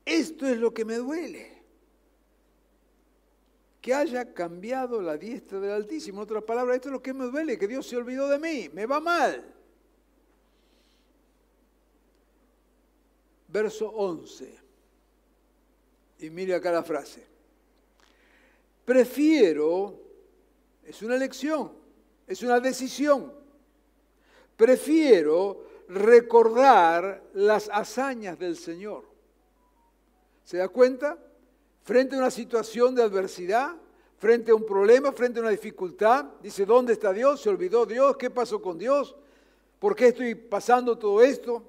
esto 0.05 0.47
es 0.47 0.59
lo 0.59 0.73
que 0.73 0.85
me 0.85 0.97
duele 0.97 1.58
que 3.89 3.95
haya 3.95 4.35
cambiado 4.35 5.01
la 5.01 5.17
diestra 5.17 5.59
del 5.61 5.71
Altísimo. 5.71 6.19
En 6.19 6.25
otras 6.25 6.45
palabras, 6.45 6.77
esto 6.77 6.91
es 6.91 6.93
lo 6.93 7.03
que 7.03 7.15
me 7.15 7.25
duele, 7.25 7.57
que 7.57 7.67
Dios 7.67 7.87
se 7.87 7.97
olvidó 7.97 8.29
de 8.29 8.39
mí, 8.39 8.69
me 8.75 8.85
va 8.85 9.01
mal. 9.01 9.43
Verso 13.49 13.89
11. 13.89 14.59
Y 16.19 16.29
mire 16.29 16.55
acá 16.55 16.71
la 16.71 16.83
frase. 16.83 17.27
Prefiero, 18.85 19.99
es 20.85 21.01
una 21.01 21.17
elección, 21.17 21.73
es 22.27 22.43
una 22.43 22.61
decisión. 22.61 23.33
Prefiero 24.55 25.65
recordar 25.89 27.23
las 27.33 27.71
hazañas 27.73 28.39
del 28.39 28.59
Señor. 28.59 29.07
¿Se 30.45 30.59
da 30.59 30.69
cuenta? 30.69 31.17
Frente 31.89 32.17
a 32.17 32.19
una 32.19 32.31
situación 32.31 32.95
de 32.95 33.03
adversidad, 33.03 33.75
frente 34.19 34.51
a 34.51 34.55
un 34.55 34.67
problema, 34.67 35.11
frente 35.11 35.39
a 35.39 35.43
una 35.43 35.51
dificultad, 35.51 36.27
dice, 36.43 36.67
¿dónde 36.67 36.93
está 36.93 37.15
Dios? 37.15 37.41
¿Se 37.41 37.49
olvidó 37.49 37.87
Dios? 37.87 38.15
¿Qué 38.19 38.29
pasó 38.29 38.61
con 38.61 38.77
Dios? 38.77 39.17
¿Por 39.79 39.97
qué 39.97 40.09
estoy 40.09 40.35
pasando 40.35 40.99
todo 40.99 41.23
esto? 41.23 41.63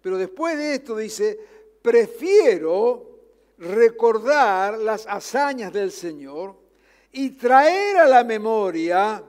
Pero 0.00 0.16
después 0.16 0.56
de 0.56 0.76
esto 0.76 0.96
dice, 0.96 1.38
prefiero 1.82 3.18
recordar 3.58 4.78
las 4.78 5.06
hazañas 5.06 5.70
del 5.70 5.92
Señor 5.92 6.56
y 7.12 7.32
traer 7.32 7.98
a 7.98 8.06
la 8.06 8.24
memoria 8.24 9.22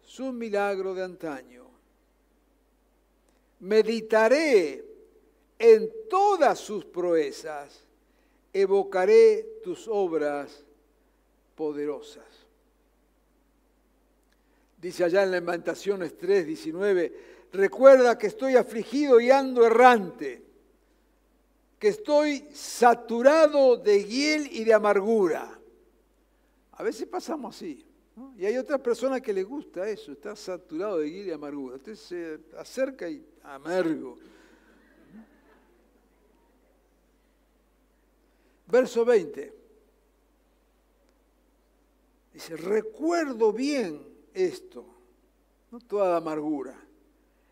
su 0.00 0.32
milagro 0.32 0.94
de 0.94 1.04
antaño. 1.04 1.66
Meditaré 3.60 4.82
en 5.58 5.92
todas 6.08 6.58
sus 6.58 6.86
proezas, 6.86 7.84
evocaré 8.60 9.60
tus 9.62 9.86
obras 9.88 10.64
poderosas. 11.54 12.24
Dice 14.80 15.04
allá 15.04 15.24
en 15.24 15.32
Lamentaciones 15.32 16.16
3, 16.16 16.46
19, 16.46 17.12
recuerda 17.52 18.16
que 18.16 18.28
estoy 18.28 18.54
afligido 18.54 19.20
y 19.20 19.30
ando 19.30 19.66
errante, 19.66 20.42
que 21.78 21.88
estoy 21.88 22.48
saturado 22.52 23.76
de 23.76 24.04
hiel 24.04 24.48
y 24.52 24.64
de 24.64 24.74
amargura. 24.74 25.58
A 26.72 26.82
veces 26.82 27.08
pasamos 27.08 27.56
así. 27.56 27.84
Y 28.36 28.46
hay 28.46 28.56
otra 28.56 28.78
persona 28.78 29.20
que 29.20 29.32
le 29.32 29.42
gusta 29.42 29.88
eso, 29.88 30.12
está 30.12 30.34
saturado 30.34 30.98
de 30.98 31.10
hiel 31.10 31.28
y 31.28 31.32
amargura. 31.32 31.76
Usted 31.76 31.94
se 31.94 32.40
acerca 32.56 33.08
y 33.08 33.24
amargo. 33.42 34.16
Verso 38.70 39.04
20. 39.04 39.54
Dice, 42.34 42.56
recuerdo 42.56 43.52
bien 43.52 44.06
esto, 44.34 44.84
¿no? 45.70 45.80
toda 45.80 46.10
la 46.10 46.16
amargura, 46.18 46.78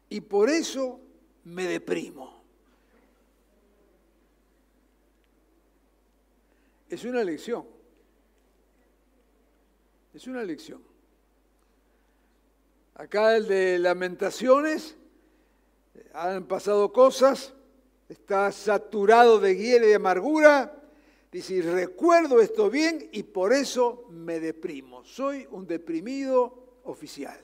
y 0.09 0.21
por 0.21 0.49
eso 0.49 1.01
me 1.45 1.65
deprimo. 1.65 2.37
Es 6.89 7.05
una 7.05 7.25
lección. 7.25 7.67
Es 10.15 10.27
una 10.27 10.45
lección. 10.45 10.83
Acá 12.95 13.37
el 13.37 13.49
de 13.49 13.79
lamentaciones, 13.79 14.97
han 16.15 16.47
pasado 16.47 16.93
cosas, 16.93 17.53
está 18.09 18.53
saturado 18.53 19.41
de 19.41 19.57
hiel 19.57 19.85
y 19.85 19.89
de 19.89 19.95
amargura, 19.97 20.76
Dice, 21.31 21.61
recuerdo 21.61 22.41
esto 22.41 22.71
bien 22.71 23.09
y 23.13 23.23
por 23.23 23.53
eso 23.53 24.07
me 24.11 24.41
deprimo. 24.41 25.05
Soy 25.05 25.47
un 25.51 25.67
deprimido 25.67 26.81
oficial. 26.85 27.39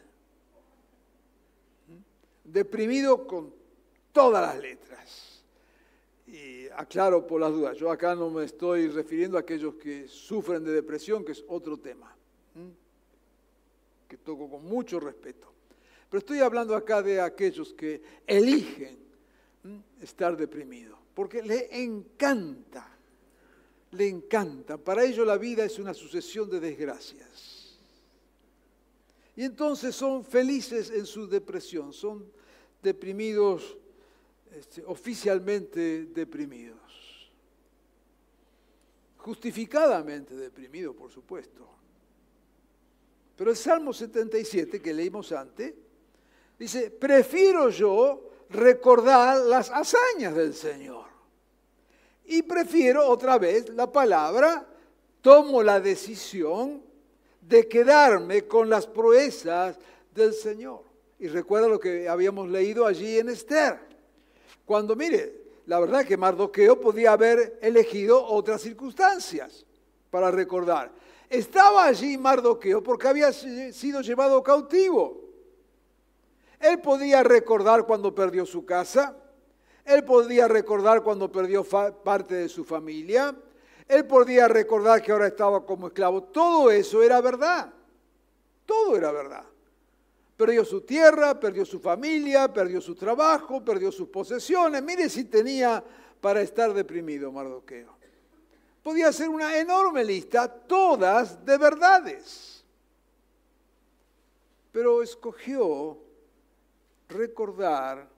Deprimido 2.44 3.26
con 3.26 3.52
todas 4.12 4.42
las 4.42 4.62
letras. 4.62 5.42
Y 6.26 6.68
aclaro 6.68 7.26
por 7.26 7.40
las 7.40 7.52
dudas, 7.52 7.76
yo 7.76 7.90
acá 7.90 8.14
no 8.14 8.30
me 8.30 8.44
estoy 8.44 8.88
refiriendo 8.88 9.36
a 9.36 9.40
aquellos 9.40 9.74
que 9.74 10.08
sufren 10.08 10.64
de 10.64 10.72
depresión, 10.72 11.24
que 11.24 11.32
es 11.32 11.44
otro 11.48 11.76
tema, 11.76 12.14
que 14.08 14.16
toco 14.16 14.48
con 14.48 14.64
mucho 14.64 14.98
respeto. 14.98 15.52
Pero 16.08 16.18
estoy 16.20 16.40
hablando 16.40 16.74
acá 16.74 17.02
de 17.02 17.20
aquellos 17.20 17.74
que 17.74 18.00
eligen 18.26 18.96
estar 20.00 20.36
deprimidos, 20.36 20.98
porque 21.14 21.42
les 21.42 21.70
encanta 21.72 22.91
le 23.92 24.08
encanta. 24.08 24.78
Para 24.78 25.04
ello 25.04 25.24
la 25.24 25.38
vida 25.38 25.64
es 25.64 25.78
una 25.78 25.94
sucesión 25.94 26.48
de 26.50 26.60
desgracias. 26.60 27.78
Y 29.36 29.44
entonces 29.44 29.94
son 29.94 30.24
felices 30.24 30.90
en 30.90 31.06
su 31.06 31.26
depresión, 31.26 31.92
son 31.92 32.30
deprimidos, 32.82 33.76
este, 34.50 34.84
oficialmente 34.84 36.06
deprimidos. 36.06 36.78
Justificadamente 39.18 40.34
deprimidos, 40.34 40.94
por 40.96 41.10
supuesto. 41.10 41.66
Pero 43.36 43.50
el 43.50 43.56
Salmo 43.56 43.92
77 43.92 44.80
que 44.82 44.92
leímos 44.92 45.32
antes, 45.32 45.74
dice, 46.58 46.90
prefiero 46.90 47.70
yo 47.70 48.30
recordar 48.50 49.38
las 49.46 49.70
hazañas 49.70 50.34
del 50.34 50.54
Señor 50.54 51.11
y 52.24 52.42
prefiero 52.42 53.06
otra 53.06 53.38
vez 53.38 53.68
la 53.70 53.90
palabra, 53.90 54.66
tomo 55.20 55.62
la 55.62 55.80
decisión 55.80 56.82
de 57.40 57.68
quedarme 57.68 58.46
con 58.46 58.70
las 58.70 58.86
proezas 58.86 59.78
del 60.14 60.32
Señor. 60.32 60.82
Y 61.18 61.28
recuerda 61.28 61.68
lo 61.68 61.78
que 61.78 62.08
habíamos 62.08 62.48
leído 62.48 62.86
allí 62.86 63.18
en 63.18 63.28
Esther. 63.28 63.78
Cuando, 64.64 64.96
mire, 64.96 65.42
la 65.66 65.78
verdad 65.78 66.04
que 66.04 66.16
Mardoqueo 66.16 66.80
podía 66.80 67.12
haber 67.12 67.58
elegido 67.62 68.24
otras 68.24 68.62
circunstancias 68.62 69.64
para 70.10 70.30
recordar. 70.30 70.90
Estaba 71.28 71.86
allí 71.86 72.18
Mardoqueo 72.18 72.82
porque 72.82 73.08
había 73.08 73.32
sido 73.32 74.00
llevado 74.00 74.42
cautivo. 74.42 75.20
Él 76.60 76.80
podía 76.80 77.22
recordar 77.22 77.86
cuando 77.86 78.14
perdió 78.14 78.46
su 78.46 78.64
casa, 78.64 79.16
él 79.84 80.04
podía 80.04 80.48
recordar 80.48 81.02
cuando 81.02 81.30
perdió 81.30 81.64
parte 81.64 82.34
de 82.34 82.48
su 82.48 82.64
familia. 82.64 83.34
Él 83.88 84.06
podía 84.06 84.48
recordar 84.48 85.02
que 85.02 85.12
ahora 85.12 85.26
estaba 85.26 85.64
como 85.66 85.88
esclavo. 85.88 86.22
Todo 86.22 86.70
eso 86.70 87.02
era 87.02 87.20
verdad. 87.20 87.72
Todo 88.64 88.96
era 88.96 89.10
verdad. 89.10 89.44
Perdió 90.36 90.64
su 90.64 90.82
tierra, 90.82 91.38
perdió 91.38 91.64
su 91.64 91.80
familia, 91.80 92.52
perdió 92.52 92.80
su 92.80 92.94
trabajo, 92.94 93.64
perdió 93.64 93.90
sus 93.90 94.08
posesiones. 94.08 94.82
Mire 94.82 95.08
si 95.08 95.24
tenía 95.24 95.82
para 96.20 96.40
estar 96.40 96.72
deprimido 96.72 97.32
Mardoqueo. 97.32 97.96
Podía 98.82 99.08
hacer 99.08 99.28
una 99.28 99.56
enorme 99.58 100.04
lista, 100.04 100.48
todas 100.48 101.44
de 101.44 101.58
verdades. 101.58 102.64
Pero 104.72 105.02
escogió 105.02 105.98
recordar 107.08 108.11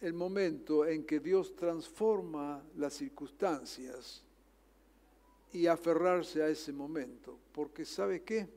el 0.00 0.14
momento 0.14 0.86
en 0.86 1.04
que 1.04 1.20
Dios 1.20 1.54
transforma 1.54 2.62
las 2.76 2.94
circunstancias 2.94 4.22
y 5.52 5.66
aferrarse 5.66 6.42
a 6.42 6.48
ese 6.48 6.72
momento. 6.72 7.38
Porque 7.52 7.84
¿sabe 7.84 8.22
qué? 8.22 8.48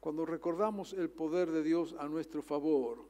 Cuando 0.00 0.24
recordamos 0.26 0.92
el 0.92 1.10
poder 1.10 1.50
de 1.50 1.62
Dios 1.62 1.94
a 1.98 2.08
nuestro 2.08 2.42
favor, 2.42 3.04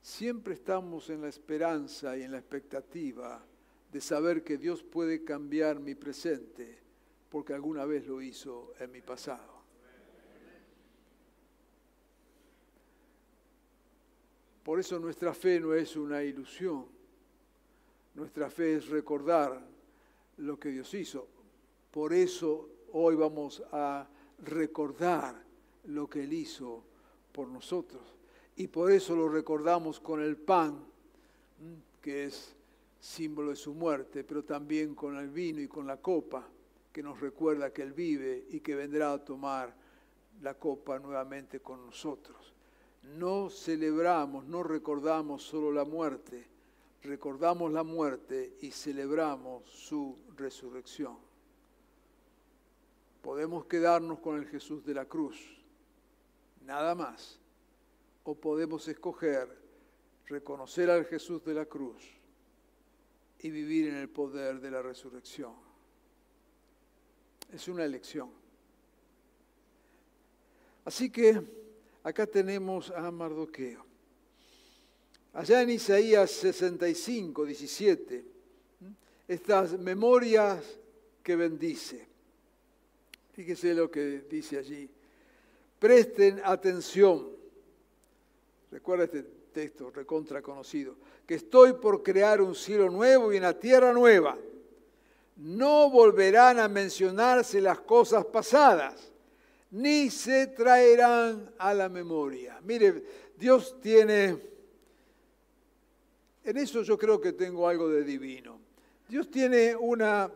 siempre 0.00 0.54
estamos 0.54 1.10
en 1.10 1.22
la 1.22 1.28
esperanza 1.28 2.16
y 2.16 2.22
en 2.22 2.32
la 2.32 2.38
expectativa 2.38 3.44
de 3.90 4.00
saber 4.00 4.42
que 4.42 4.56
Dios 4.56 4.82
puede 4.82 5.24
cambiar 5.24 5.78
mi 5.78 5.94
presente, 5.94 6.78
porque 7.28 7.52
alguna 7.52 7.84
vez 7.84 8.06
lo 8.06 8.22
hizo 8.22 8.72
en 8.78 8.90
mi 8.92 9.02
pasado. 9.02 9.51
Por 14.62 14.78
eso 14.78 14.98
nuestra 14.98 15.34
fe 15.34 15.58
no 15.58 15.74
es 15.74 15.96
una 15.96 16.22
ilusión. 16.22 16.86
Nuestra 18.14 18.48
fe 18.48 18.76
es 18.76 18.88
recordar 18.88 19.60
lo 20.38 20.58
que 20.58 20.70
Dios 20.70 20.92
hizo. 20.94 21.26
Por 21.90 22.12
eso 22.12 22.68
hoy 22.92 23.16
vamos 23.16 23.62
a 23.72 24.06
recordar 24.44 25.42
lo 25.86 26.08
que 26.08 26.22
Él 26.22 26.32
hizo 26.32 26.84
por 27.32 27.48
nosotros. 27.48 28.02
Y 28.56 28.68
por 28.68 28.92
eso 28.92 29.16
lo 29.16 29.28
recordamos 29.28 29.98
con 29.98 30.22
el 30.22 30.36
pan, 30.36 30.84
que 32.00 32.24
es 32.24 32.54
símbolo 33.00 33.50
de 33.50 33.56
su 33.56 33.74
muerte, 33.74 34.22
pero 34.22 34.44
también 34.44 34.94
con 34.94 35.16
el 35.16 35.30
vino 35.30 35.60
y 35.60 35.66
con 35.66 35.86
la 35.86 35.96
copa, 35.96 36.46
que 36.92 37.02
nos 37.02 37.18
recuerda 37.20 37.72
que 37.72 37.82
Él 37.82 37.92
vive 37.92 38.46
y 38.50 38.60
que 38.60 38.76
vendrá 38.76 39.12
a 39.12 39.24
tomar 39.24 39.74
la 40.40 40.54
copa 40.54 40.98
nuevamente 40.98 41.60
con 41.60 41.84
nosotros 41.84 42.52
no 43.02 43.50
celebramos, 43.50 44.44
no 44.46 44.62
recordamos 44.62 45.42
solo 45.42 45.72
la 45.72 45.84
muerte, 45.84 46.46
recordamos 47.02 47.72
la 47.72 47.82
muerte 47.82 48.56
y 48.60 48.70
celebramos 48.70 49.68
su 49.70 50.16
resurrección. 50.36 51.16
Podemos 53.22 53.66
quedarnos 53.66 54.18
con 54.20 54.38
el 54.38 54.46
Jesús 54.46 54.84
de 54.84 54.94
la 54.94 55.04
cruz, 55.04 55.38
nada 56.64 56.94
más. 56.94 57.38
O 58.24 58.34
podemos 58.36 58.86
escoger 58.86 59.62
reconocer 60.26 60.90
al 60.90 61.04
Jesús 61.04 61.44
de 61.44 61.54
la 61.54 61.66
cruz 61.66 62.02
y 63.40 63.50
vivir 63.50 63.88
en 63.88 63.96
el 63.96 64.08
poder 64.08 64.60
de 64.60 64.70
la 64.70 64.80
resurrección. 64.80 65.52
Es 67.52 67.68
una 67.68 67.84
elección. 67.84 68.30
Así 70.84 71.10
que 71.10 71.61
Acá 72.04 72.26
tenemos 72.26 72.90
a 72.90 73.10
Mardoqueo. 73.10 73.84
Allá 75.34 75.62
en 75.62 75.70
Isaías 75.70 76.30
65, 76.30 77.46
17, 77.46 78.24
estas 79.28 79.78
memorias 79.78 80.78
que 81.22 81.36
bendice. 81.36 82.06
Fíjese 83.32 83.74
lo 83.74 83.90
que 83.90 84.24
dice 84.28 84.58
allí. 84.58 84.90
Presten 85.78 86.40
atención. 86.44 87.30
Recuerda 88.70 89.04
este 89.04 89.22
texto 89.52 89.90
recontra 89.90 90.42
conocido. 90.42 90.96
Que 91.26 91.36
estoy 91.36 91.74
por 91.74 92.02
crear 92.02 92.40
un 92.40 92.54
cielo 92.54 92.90
nuevo 92.90 93.32
y 93.32 93.38
una 93.38 93.58
tierra 93.58 93.92
nueva. 93.92 94.36
No 95.36 95.88
volverán 95.88 96.58
a 96.58 96.68
mencionarse 96.68 97.60
las 97.60 97.80
cosas 97.80 98.24
pasadas, 98.26 99.11
ni 99.72 100.10
se 100.10 100.48
traerán 100.48 101.50
a 101.58 101.72
la 101.72 101.88
memoria. 101.88 102.60
Mire, 102.62 103.02
Dios 103.36 103.80
tiene, 103.80 104.38
en 106.44 106.56
eso 106.56 106.82
yo 106.82 106.98
creo 106.98 107.20
que 107.20 107.32
tengo 107.32 107.66
algo 107.66 107.88
de 107.88 108.04
divino. 108.04 108.60
Dios 109.08 109.30
tiene 109.30 109.74
una 109.74 110.30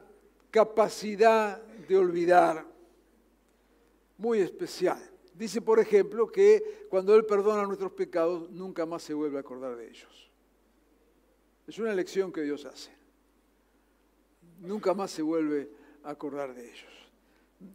capacidad 0.51 1.62
de 1.62 1.96
olvidar 1.96 2.64
muy 4.16 4.40
especial. 4.40 4.99
Dice, 5.35 5.61
por 5.61 5.79
ejemplo, 5.81 6.27
que 6.33 6.87
cuando 6.88 7.14
Él 7.14 7.27
perdona 7.27 7.66
nuestros 7.66 7.92
pecados, 7.92 8.51
nunca 8.51 8.87
más 8.87 9.03
se 9.03 9.12
vuelve 9.12 9.37
a 9.37 9.40
acordar 9.40 9.77
de 9.77 9.87
ellos. 9.87 10.31
Es 11.66 11.79
una 11.79 11.92
elección 11.92 12.33
que 12.33 12.40
Dios 12.40 12.64
hace. 12.64 12.90
Nunca 14.61 14.94
más 14.94 15.11
se 15.11 15.20
vuelve 15.20 15.68
a 16.05 16.11
acordar 16.11 16.55
de 16.55 16.70
ellos. 16.70 17.11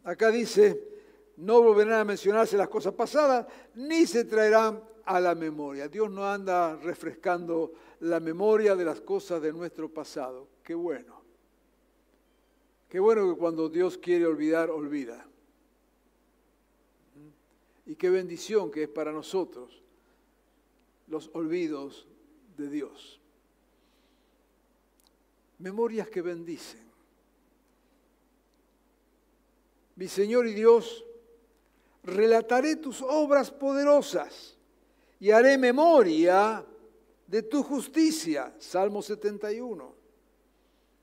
Acá 0.02 0.30
dice, 0.30 1.01
no 1.36 1.62
volverán 1.62 2.00
a 2.00 2.04
mencionarse 2.04 2.56
las 2.56 2.68
cosas 2.68 2.94
pasadas, 2.94 3.46
ni 3.74 4.06
se 4.06 4.24
traerán 4.24 4.82
a 5.04 5.20
la 5.20 5.34
memoria. 5.34 5.88
Dios 5.88 6.10
no 6.10 6.28
anda 6.28 6.76
refrescando 6.76 7.72
la 8.00 8.20
memoria 8.20 8.76
de 8.76 8.84
las 8.84 9.00
cosas 9.00 9.42
de 9.42 9.52
nuestro 9.52 9.88
pasado. 9.88 10.48
Qué 10.62 10.74
bueno. 10.74 11.22
Qué 12.88 13.00
bueno 13.00 13.32
que 13.32 13.38
cuando 13.38 13.68
Dios 13.68 13.96
quiere 13.96 14.26
olvidar, 14.26 14.70
olvida. 14.70 15.26
Y 17.86 17.96
qué 17.96 18.10
bendición 18.10 18.70
que 18.70 18.84
es 18.84 18.88
para 18.88 19.12
nosotros 19.12 19.82
los 21.08 21.30
olvidos 21.34 22.06
de 22.56 22.68
Dios. 22.68 23.20
Memorias 25.58 26.08
que 26.08 26.22
bendicen. 26.22 26.82
Mi 29.96 30.08
Señor 30.08 30.46
y 30.46 30.54
Dios, 30.54 31.04
relataré 32.02 32.76
tus 32.76 33.02
obras 33.02 33.50
poderosas 33.50 34.56
y 35.20 35.30
haré 35.30 35.56
memoria 35.56 36.64
de 37.26 37.42
tu 37.42 37.62
justicia. 37.62 38.54
Salmo 38.58 39.02
71. 39.02 39.94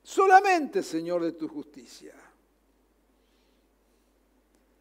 Solamente, 0.02 0.82
Señor, 0.82 1.22
de 1.24 1.32
tu 1.32 1.48
justicia. 1.48 2.14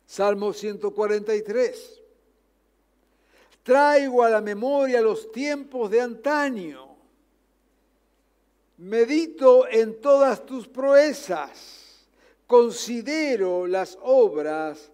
Salmo 0.06 0.54
143. 0.54 2.02
Traigo 3.64 4.24
a 4.24 4.30
la 4.30 4.42
memoria 4.42 5.02
los 5.02 5.32
tiempos 5.32 5.92
de 5.92 6.02
antaño. 6.02 6.96
Medito 8.78 9.68
en 9.68 10.02
todas 10.02 10.46
tus 10.46 10.68
proezas. 10.68 12.08
Considero 12.48 13.68
las 13.68 13.98
obras 14.02 14.92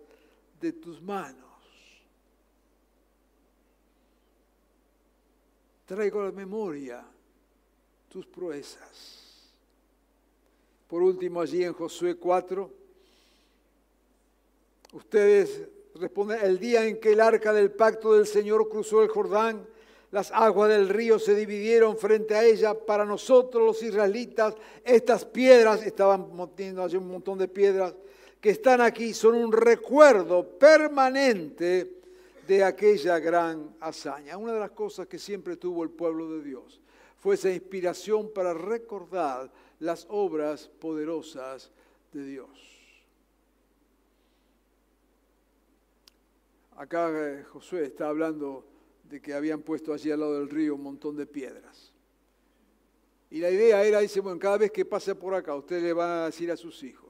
de 0.60 0.74
tus 0.74 1.02
manos. 1.02 1.44
Traigo 5.86 6.22
a 6.22 6.26
la 6.26 6.32
memoria 6.32 7.06
tus 8.10 8.26
proezas. 8.26 9.52
Por 10.88 11.02
último, 11.04 11.42
allí 11.42 11.64
en 11.64 11.74
Josué 11.74 12.16
4 12.16 12.86
Ustedes 14.96 15.68
responden, 15.96 16.40
el 16.42 16.58
día 16.58 16.86
en 16.86 17.02
que 17.02 17.12
el 17.12 17.20
arca 17.20 17.52
del 17.52 17.70
pacto 17.70 18.14
del 18.14 18.26
Señor 18.26 18.70
cruzó 18.70 19.04
el 19.04 19.10
Jordán, 19.10 19.68
las 20.12 20.32
aguas 20.32 20.70
del 20.70 20.88
río 20.88 21.20
se 21.20 21.36
dividieron 21.36 21.98
frente 21.98 22.34
a 22.34 22.46
ella. 22.46 22.74
Para 22.74 23.04
nosotros 23.04 23.62
los 23.66 23.84
israelitas, 23.84 24.56
estas 24.86 25.26
piedras, 25.26 25.86
estaban 25.86 26.30
teniendo 26.56 26.82
allí 26.82 26.96
un 26.96 27.10
montón 27.10 27.38
de 27.38 27.50
piedras, 27.50 27.94
que 28.42 28.52
están 28.52 28.82
aquí, 28.82 29.14
son 29.14 29.36
un 29.36 29.52
recuerdo 29.52 30.48
permanente 30.48 32.02
de 32.48 32.64
aquella 32.64 33.20
gran 33.20 33.76
hazaña. 33.80 34.38
Una 34.38 34.54
de 34.54 34.60
las 34.60 34.72
cosas 34.72 35.08
que 35.08 35.18
siempre 35.18 35.58
tuvo 35.58 35.84
el 35.84 35.90
pueblo 35.90 36.30
de 36.32 36.44
Dios 36.44 36.80
fue 37.18 37.36
esa 37.36 37.52
inspiración 37.52 38.32
para 38.34 38.54
recordar 38.54 39.52
las 39.80 40.06
obras 40.10 40.68
poderosas 40.68 41.72
de 42.14 42.24
Dios. 42.24 42.50
Acá 46.78 47.10
eh, 47.12 47.44
Josué 47.46 47.86
está 47.86 48.10
hablando 48.10 48.66
de 49.10 49.22
que 49.22 49.34
habían 49.34 49.62
puesto 49.62 49.94
allí 49.94 50.12
al 50.12 50.20
lado 50.20 50.40
del 50.40 50.50
río 50.50 50.76
un 50.76 50.84
montón 50.84 51.16
de 51.16 51.26
piedras. 51.26 51.94
Y 53.32 53.40
la 53.40 53.50
idea 53.50 53.84
era, 53.84 54.00
dice, 54.00 54.20
bueno, 54.20 54.38
cada 54.40 54.58
vez 54.58 54.72
que 54.72 54.86
pase 54.86 55.16
por 55.16 55.34
acá, 55.34 55.56
usted 55.56 55.82
le 55.82 55.94
va 55.94 56.24
a 56.24 56.26
decir 56.28 56.52
a 56.52 56.58
sus 56.58 56.84
hijos 56.84 57.05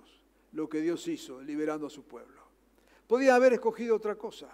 lo 0.55 0.69
que 0.69 0.79
Dios 0.79 1.05
hizo 1.07 1.41
liberando 1.41 1.87
a 1.87 1.89
su 1.89 2.03
pueblo. 2.03 2.41
Podía 3.07 3.35
haber 3.35 3.53
escogido 3.53 3.95
otra 3.95 4.15
cosa. 4.15 4.49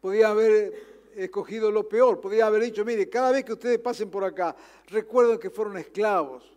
Podía 0.00 0.28
haber 0.30 1.10
escogido 1.14 1.70
lo 1.70 1.88
peor. 1.88 2.20
Podía 2.20 2.46
haber 2.46 2.64
dicho, 2.64 2.84
mire, 2.84 3.08
cada 3.08 3.30
vez 3.30 3.44
que 3.44 3.52
ustedes 3.52 3.78
pasen 3.78 4.10
por 4.10 4.24
acá, 4.24 4.54
recuerden 4.88 5.38
que 5.38 5.48
fueron 5.48 5.78
esclavos, 5.78 6.52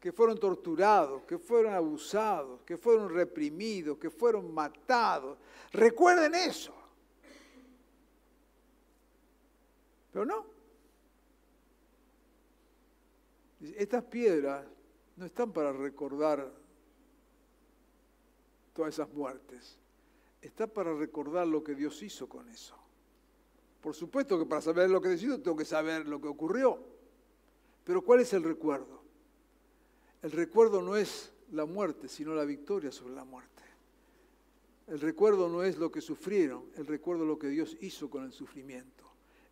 que 0.00 0.12
fueron 0.12 0.36
torturados, 0.36 1.22
que 1.22 1.38
fueron 1.38 1.74
abusados, 1.74 2.60
que 2.62 2.76
fueron 2.76 3.08
reprimidos, 3.08 3.98
que 3.98 4.10
fueron 4.10 4.52
matados. 4.52 5.38
Recuerden 5.70 6.34
eso. 6.34 6.74
Pero 10.12 10.24
no. 10.24 10.44
Estas 13.76 14.02
piedras 14.02 14.66
no 15.16 15.26
están 15.26 15.52
para 15.52 15.72
recordar 15.72 16.61
todas 18.72 18.94
esas 18.94 19.12
muertes. 19.12 19.78
Está 20.40 20.66
para 20.66 20.94
recordar 20.94 21.46
lo 21.46 21.62
que 21.62 21.74
Dios 21.74 22.02
hizo 22.02 22.28
con 22.28 22.48
eso. 22.48 22.74
Por 23.80 23.94
supuesto 23.94 24.38
que 24.38 24.46
para 24.46 24.60
saber 24.60 24.90
lo 24.90 25.00
que 25.00 25.12
hizo 25.12 25.40
tengo 25.40 25.56
que 25.56 25.64
saber 25.64 26.06
lo 26.06 26.20
que 26.20 26.28
ocurrió. 26.28 26.78
Pero 27.84 28.02
¿cuál 28.02 28.20
es 28.20 28.32
el 28.32 28.44
recuerdo? 28.44 29.02
El 30.22 30.30
recuerdo 30.30 30.80
no 30.82 30.96
es 30.96 31.32
la 31.50 31.64
muerte, 31.64 32.08
sino 32.08 32.34
la 32.34 32.44
victoria 32.44 32.92
sobre 32.92 33.14
la 33.14 33.24
muerte. 33.24 33.62
El 34.86 35.00
recuerdo 35.00 35.48
no 35.48 35.62
es 35.62 35.78
lo 35.78 35.90
que 35.90 36.00
sufrieron, 36.00 36.64
el 36.76 36.86
recuerdo 36.86 37.22
es 37.22 37.28
lo 37.28 37.38
que 37.38 37.48
Dios 37.48 37.76
hizo 37.80 38.10
con 38.10 38.24
el 38.24 38.32
sufrimiento. 38.32 39.04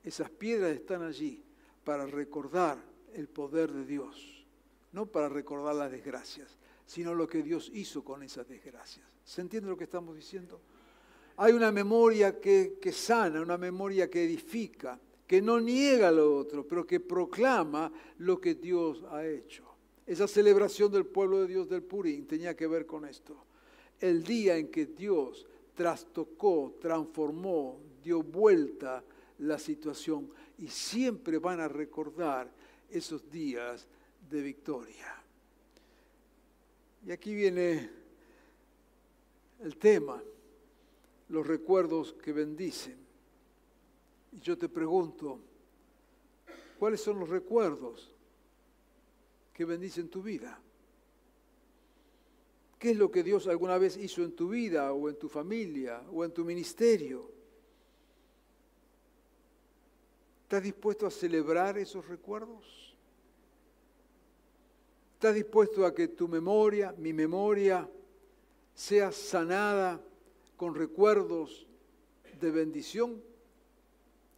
Esas 0.04 0.30
piedras 0.30 0.72
están 0.72 1.02
allí 1.02 1.42
para 1.84 2.06
recordar 2.06 2.78
el 3.14 3.28
poder 3.28 3.72
de 3.72 3.84
Dios, 3.84 4.46
no 4.92 5.06
para 5.06 5.28
recordar 5.28 5.74
las 5.74 5.90
desgracias, 5.90 6.56
sino 6.90 7.14
lo 7.14 7.28
que 7.28 7.44
Dios 7.44 7.70
hizo 7.72 8.02
con 8.02 8.20
esas 8.24 8.48
desgracias. 8.48 9.06
¿Se 9.24 9.40
entiende 9.40 9.70
lo 9.70 9.76
que 9.76 9.84
estamos 9.84 10.16
diciendo? 10.16 10.60
Hay 11.36 11.52
una 11.52 11.70
memoria 11.70 12.40
que, 12.40 12.78
que 12.82 12.90
sana, 12.90 13.40
una 13.40 13.56
memoria 13.56 14.10
que 14.10 14.24
edifica, 14.24 14.98
que 15.24 15.40
no 15.40 15.60
niega 15.60 16.10
lo 16.10 16.36
otro, 16.36 16.66
pero 16.66 16.84
que 16.84 16.98
proclama 16.98 17.92
lo 18.18 18.40
que 18.40 18.56
Dios 18.56 19.04
ha 19.08 19.24
hecho. 19.24 19.62
Esa 20.04 20.26
celebración 20.26 20.90
del 20.90 21.06
pueblo 21.06 21.42
de 21.42 21.46
Dios 21.46 21.68
del 21.68 21.84
Purín 21.84 22.26
tenía 22.26 22.56
que 22.56 22.66
ver 22.66 22.86
con 22.86 23.04
esto. 23.04 23.36
El 24.00 24.24
día 24.24 24.56
en 24.56 24.66
que 24.66 24.86
Dios 24.86 25.46
trastocó, 25.76 26.74
transformó, 26.80 27.78
dio 28.02 28.24
vuelta 28.24 29.04
la 29.38 29.60
situación 29.60 30.28
y 30.58 30.66
siempre 30.66 31.38
van 31.38 31.60
a 31.60 31.68
recordar 31.68 32.50
esos 32.90 33.30
días 33.30 33.86
de 34.28 34.42
victoria. 34.42 35.19
Y 37.06 37.12
aquí 37.12 37.34
viene 37.34 37.90
el 39.60 39.76
tema, 39.76 40.22
los 41.28 41.46
recuerdos 41.46 42.14
que 42.14 42.32
bendicen. 42.32 42.98
Y 44.32 44.40
yo 44.40 44.56
te 44.56 44.68
pregunto, 44.68 45.40
¿cuáles 46.78 47.00
son 47.00 47.18
los 47.18 47.28
recuerdos 47.28 48.14
que 49.60 49.66
bendicen 49.66 50.08
tu 50.08 50.22
vida. 50.22 50.58
¿Qué 52.78 52.92
es 52.92 52.96
lo 52.96 53.10
que 53.10 53.22
Dios 53.22 53.46
alguna 53.46 53.76
vez 53.76 53.98
hizo 53.98 54.22
en 54.22 54.34
tu 54.34 54.48
vida 54.48 54.90
o 54.94 55.10
en 55.10 55.18
tu 55.18 55.28
familia 55.28 56.02
o 56.10 56.24
en 56.24 56.32
tu 56.32 56.46
ministerio? 56.46 57.30
¿Estás 60.44 60.62
dispuesto 60.62 61.06
a 61.06 61.10
celebrar 61.10 61.76
esos 61.76 62.08
recuerdos? 62.08 62.89
¿Estás 65.20 65.34
dispuesto 65.34 65.84
a 65.84 65.94
que 65.94 66.08
tu 66.08 66.28
memoria, 66.28 66.94
mi 66.96 67.12
memoria, 67.12 67.86
sea 68.74 69.12
sanada 69.12 70.00
con 70.56 70.74
recuerdos 70.74 71.66
de 72.40 72.50
bendición? 72.50 73.22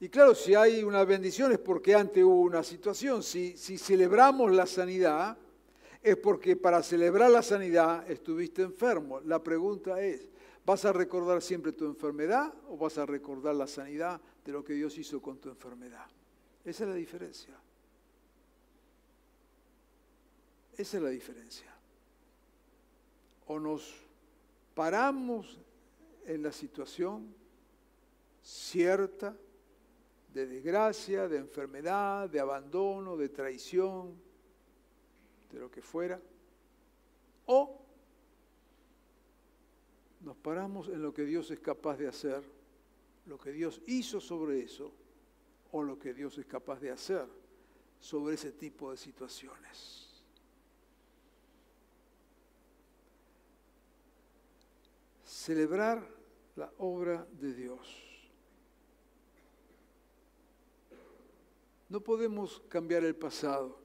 Y 0.01 0.09
claro, 0.09 0.35
si 0.35 0.57
hay 0.57 0.83
una 0.83 1.05
bendición 1.05 1.53
es 1.53 1.61
porque 1.61 1.95
antes 1.95 2.25
hubo 2.25 2.40
una 2.40 2.64
situación. 2.64 3.23
Si, 3.23 3.57
si 3.57 3.79
celebramos 3.79 4.51
la 4.51 4.66
sanidad, 4.66 5.38
es 6.03 6.16
porque 6.16 6.57
para 6.57 6.83
celebrar 6.83 7.31
la 7.31 7.45
sanidad 7.45 8.11
estuviste 8.11 8.62
enfermo. 8.62 9.21
La 9.21 9.40
pregunta 9.40 10.03
es, 10.03 10.31
¿vas 10.66 10.85
a 10.85 10.92
recordar 10.92 11.42
siempre 11.42 11.71
tu 11.71 11.85
enfermedad 11.85 12.53
o 12.68 12.77
vas 12.77 12.99
a 12.99 13.07
recordar 13.07 13.55
la 13.55 13.68
sanidad 13.68 14.21
de 14.45 14.51
lo 14.51 14.64
que 14.64 14.73
Dios 14.73 14.99
hizo 14.99 15.23
con 15.23 15.38
tu 15.38 15.49
enfermedad? 15.49 16.07
Esa 16.64 16.83
es 16.83 16.90
la 16.90 16.97
diferencia. 16.97 17.57
Esa 20.83 20.97
es 20.97 21.03
la 21.05 21.11
diferencia. 21.11 21.73
O 23.47 23.61
nos 23.61 23.95
paramos 24.75 25.57
en 26.27 26.42
la 26.42 26.51
situación 26.51 27.33
cierta 28.42 29.33
de 30.35 30.45
desgracia, 30.45 31.29
de 31.29 31.37
enfermedad, 31.37 32.29
de 32.29 32.40
abandono, 32.40 33.16
de 33.16 33.29
traición, 33.29 34.21
de 35.53 35.61
lo 35.61 35.71
que 35.71 35.83
fuera, 35.83 36.21
o 37.47 37.81
nos 40.23 40.37
paramos 40.37 40.88
en 40.88 41.01
lo 41.01 41.14
que 41.14 41.25
Dios 41.25 41.49
es 41.53 41.61
capaz 41.61 41.97
de 41.97 42.09
hacer, 42.09 42.42
lo 43.27 43.38
que 43.38 43.53
Dios 43.53 43.81
hizo 43.87 44.21
sobre 44.21 44.64
eso, 44.64 44.90
o 45.71 45.81
lo 45.85 45.97
que 45.97 46.12
Dios 46.12 46.38
es 46.38 46.47
capaz 46.47 46.81
de 46.81 46.90
hacer 46.90 47.29
sobre 48.01 48.35
ese 48.35 48.51
tipo 48.51 48.90
de 48.90 48.97
situaciones. 48.97 50.12
Celebrar 55.43 56.09
la 56.55 56.73
obra 56.79 57.27
de 57.33 57.53
Dios. 57.53 57.81
No 61.89 62.01
podemos 62.01 62.63
cambiar 62.69 63.03
el 63.03 63.17
pasado, 63.17 63.77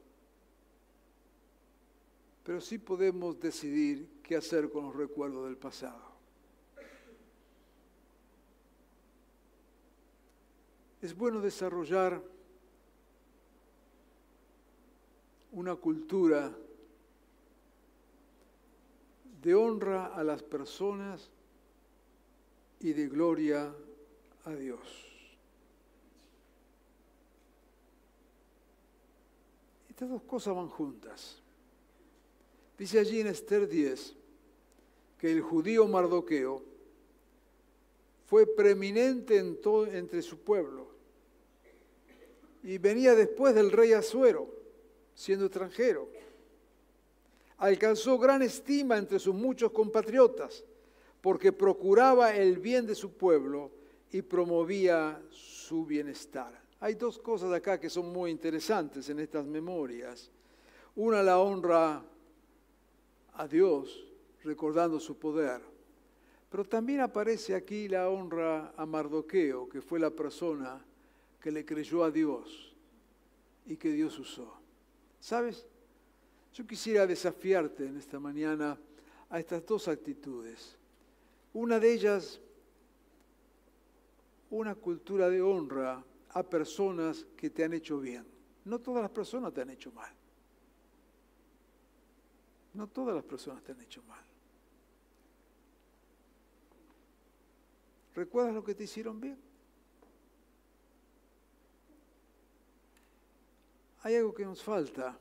pero 2.43 2.61
sí 2.61 2.77
podemos 2.77 3.39
decidir 3.39 4.07
qué 4.21 4.35
hacer 4.35 4.69
con 4.69 4.85
los 4.85 4.95
recuerdos 4.95 5.45
del 5.45 5.57
pasado. 5.57 6.11
Es 11.01 11.17
bueno 11.17 11.41
desarrollar 11.41 12.21
una 15.53 15.75
cultura 15.75 16.55
de 19.41 19.55
honra 19.55 20.13
a 20.13 20.23
las 20.23 20.43
personas 20.43 21.31
y 22.79 22.93
de 22.93 23.07
gloria 23.07 23.73
a 24.45 24.55
Dios. 24.55 24.79
Estas 29.89 30.09
dos 30.09 30.21
cosas 30.23 30.55
van 30.55 30.69
juntas. 30.69 31.41
Dice 32.77 32.99
allí 32.99 33.19
en 33.19 33.27
Esther 33.27 33.67
10 33.67 34.13
que 35.17 35.31
el 35.31 35.41
judío 35.41 35.87
Mardoqueo 35.87 36.63
fue 38.27 38.45
preeminente 38.45 39.37
entre 39.37 40.21
su 40.21 40.37
pueblo 40.39 40.87
y 42.61 42.77
venía 42.77 43.15
después 43.15 43.55
del 43.55 43.71
rey 43.71 43.93
Azuero, 43.93 44.53
siendo 45.15 45.45
extranjero. 45.45 46.09
Alcanzó 47.57 48.19
gran 48.19 48.43
estima 48.43 48.97
entre 48.97 49.17
sus 49.17 49.33
muchos 49.33 49.71
compatriotas 49.71 50.63
porque 51.27 51.51
procuraba 51.51 52.33
el 52.33 52.57
bien 52.57 52.85
de 52.85 52.95
su 52.95 53.11
pueblo 53.11 53.69
y 54.13 54.21
promovía 54.21 55.21
su 55.29 55.85
bienestar. 55.85 56.57
Hay 56.79 56.95
dos 56.95 57.19
cosas 57.19 57.51
acá 57.51 57.77
que 57.77 57.89
son 57.89 58.13
muy 58.13 58.31
interesantes 58.31 59.09
en 59.09 59.19
estas 59.19 59.45
memorias. 59.45 60.31
Una, 60.95 61.21
la 61.21 61.39
honra 61.39 62.01
a 63.33 63.45
Dios, 63.45 64.07
recordando 64.45 65.01
su 65.01 65.17
poder. 65.17 65.59
Pero 66.49 66.63
también 66.63 67.01
aparece 67.01 67.53
aquí 67.53 67.89
la 67.89 68.07
honra 68.07 68.71
a 68.77 68.85
Mardoqueo, 68.85 69.67
que 69.67 69.81
fue 69.81 69.99
la 69.99 70.11
persona 70.11 70.81
que 71.41 71.51
le 71.51 71.65
creyó 71.65 72.05
a 72.05 72.09
Dios 72.09 72.73
y 73.65 73.75
que 73.75 73.91
Dios 73.91 74.17
usó. 74.17 74.61
¿Sabes? 75.19 75.65
Yo 76.53 76.65
quisiera 76.65 77.05
desafiarte 77.05 77.85
en 77.85 77.97
esta 77.97 78.17
mañana 78.17 78.79
a 79.29 79.39
estas 79.41 79.65
dos 79.65 79.89
actitudes. 79.89 80.77
Una 81.57 81.79
de 81.79 81.91
ellas, 81.91 82.39
una 84.51 84.75
cultura 84.75 85.27
de 85.27 85.41
honra 85.41 86.03
a 86.29 86.43
personas 86.43 87.25
que 87.35 87.49
te 87.49 87.63
han 87.63 87.73
hecho 87.73 87.99
bien. 87.99 88.27
No 88.65 88.77
todas 88.77 89.01
las 89.01 89.09
personas 89.09 89.51
te 89.51 89.61
han 89.61 89.71
hecho 89.71 89.91
mal. 89.91 90.13
No 92.75 92.85
todas 92.85 93.15
las 93.15 93.23
personas 93.23 93.63
te 93.63 93.71
han 93.71 93.81
hecho 93.81 94.03
mal. 94.03 94.23
¿Recuerdas 98.13 98.53
lo 98.53 98.63
que 98.63 98.75
te 98.75 98.83
hicieron 98.83 99.19
bien? 99.19 99.39
Hay 104.03 104.13
algo 104.13 104.31
que 104.31 104.45
nos 104.45 104.61
falta, 104.61 105.17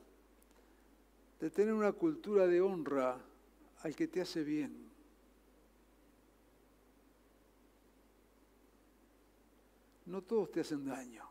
de 1.39 1.49
tener 1.49 1.73
una 1.73 1.93
cultura 1.93 2.45
de 2.45 2.61
honra 2.61 3.19
al 3.81 3.95
que 3.95 4.07
te 4.07 4.21
hace 4.21 4.43
bien. 4.43 4.86
No 10.07 10.21
todos 10.21 10.51
te 10.51 10.61
hacen 10.61 10.85
daño. 10.85 11.23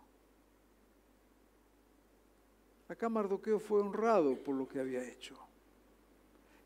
Acá 2.88 3.08
Mardoqueo 3.08 3.58
fue 3.58 3.80
honrado 3.80 4.36
por 4.36 4.54
lo 4.54 4.68
que 4.68 4.78
había 4.78 5.02
hecho. 5.02 5.36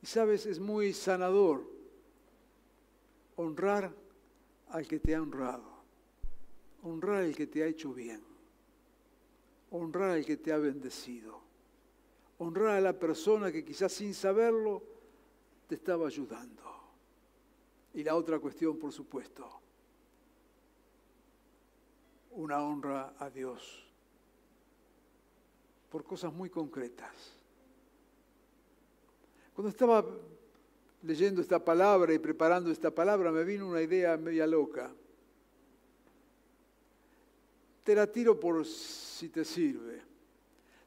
Y 0.02 0.06
sabes, 0.06 0.46
es 0.46 0.58
muy 0.58 0.92
sanador 0.92 1.64
honrar 3.36 3.94
al 4.68 4.86
que 4.86 4.98
te 4.98 5.14
ha 5.14 5.22
honrado, 5.22 5.64
honrar 6.82 7.22
al 7.22 7.34
que 7.34 7.46
te 7.46 7.62
ha 7.62 7.66
hecho 7.66 7.92
bien, 7.92 8.22
honrar 9.70 10.10
al 10.10 10.24
que 10.24 10.36
te 10.36 10.52
ha 10.52 10.58
bendecido, 10.58 11.40
honrar 12.38 12.76
a 12.76 12.80
la 12.80 12.98
persona 12.98 13.50
que 13.50 13.64
quizás 13.64 13.92
sin 13.92 14.14
saberlo 14.14 14.82
te 15.66 15.76
estaba 15.76 16.06
ayudando. 16.06 16.62
Y 17.94 18.04
la 18.04 18.14
otra 18.14 18.38
cuestión, 18.38 18.78
por 18.78 18.92
supuesto, 18.92 19.59
una 22.30 22.62
honra 22.62 23.14
a 23.18 23.30
Dios 23.30 23.86
por 25.90 26.04
cosas 26.04 26.32
muy 26.32 26.48
concretas. 26.48 27.12
Cuando 29.52 29.70
estaba 29.70 30.04
leyendo 31.02 31.42
esta 31.42 31.62
palabra 31.62 32.14
y 32.14 32.18
preparando 32.18 32.70
esta 32.70 32.90
palabra, 32.90 33.32
me 33.32 33.44
vino 33.44 33.68
una 33.68 33.82
idea 33.82 34.16
media 34.16 34.46
loca. 34.46 34.90
Te 37.82 37.94
la 37.94 38.06
tiro 38.06 38.38
por 38.38 38.64
si 38.64 39.28
te 39.28 39.44
sirve. 39.44 40.00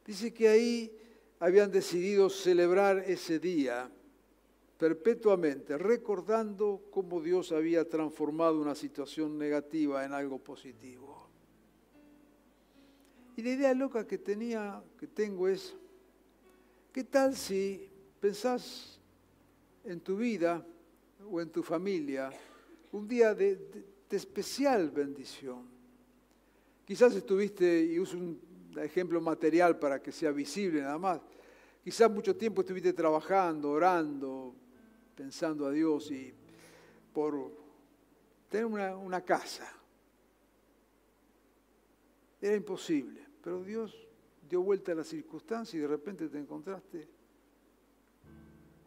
Dice 0.05 0.33
que 0.33 0.47
ahí 0.47 0.97
habían 1.39 1.71
decidido 1.71 2.29
celebrar 2.29 2.99
ese 2.99 3.39
día 3.39 3.91
perpetuamente, 4.77 5.77
recordando 5.77 6.81
cómo 6.89 7.21
Dios 7.21 7.51
había 7.51 7.87
transformado 7.87 8.59
una 8.59 8.75
situación 8.75 9.37
negativa 9.37 10.05
en 10.05 10.13
algo 10.13 10.39
positivo. 10.39 11.32
Y 13.35 13.41
la 13.41 13.49
idea 13.49 13.73
loca 13.73 14.05
que 14.05 14.17
tenía, 14.17 14.83
que 14.99 15.07
tengo 15.07 15.47
es, 15.47 15.75
¿qué 16.91 17.03
tal 17.03 17.35
si 17.35 17.89
pensás 18.19 18.99
en 19.83 19.99
tu 19.99 20.17
vida 20.17 20.65
o 21.29 21.41
en 21.41 21.49
tu 21.49 21.63
familia 21.63 22.31
un 22.91 23.07
día 23.07 23.33
de, 23.33 23.85
especial 24.11 24.91
bendición? 24.91 25.67
Quizás 26.85 27.15
estuviste, 27.15 27.83
y 27.83 27.99
uso 27.99 28.17
un 28.17 28.39
ejemplo 28.77 29.19
material 29.19 29.79
para 29.79 30.01
que 30.01 30.11
sea 30.11 30.31
visible 30.31 30.81
nada 30.81 30.99
más, 30.99 31.21
quizás 31.83 32.11
mucho 32.11 32.35
tiempo 32.35 32.61
estuviste 32.61 32.93
trabajando, 32.93 33.71
orando, 33.71 34.53
pensando 35.15 35.65
a 35.65 35.71
Dios 35.71 36.11
y 36.11 36.33
por 37.13 37.51
tener 38.49 38.65
una, 38.65 39.21
casa. 39.21 39.71
Era 42.41 42.55
imposible. 42.55 43.22
Pero 43.43 43.61
Dios 43.61 44.07
dio 44.49 44.61
vuelta 44.61 44.93
a 44.93 44.95
la 44.95 45.03
circunstancia 45.03 45.77
y 45.77 45.81
de 45.81 45.87
repente 45.87 46.29
te 46.29 46.39
encontraste 46.39 47.07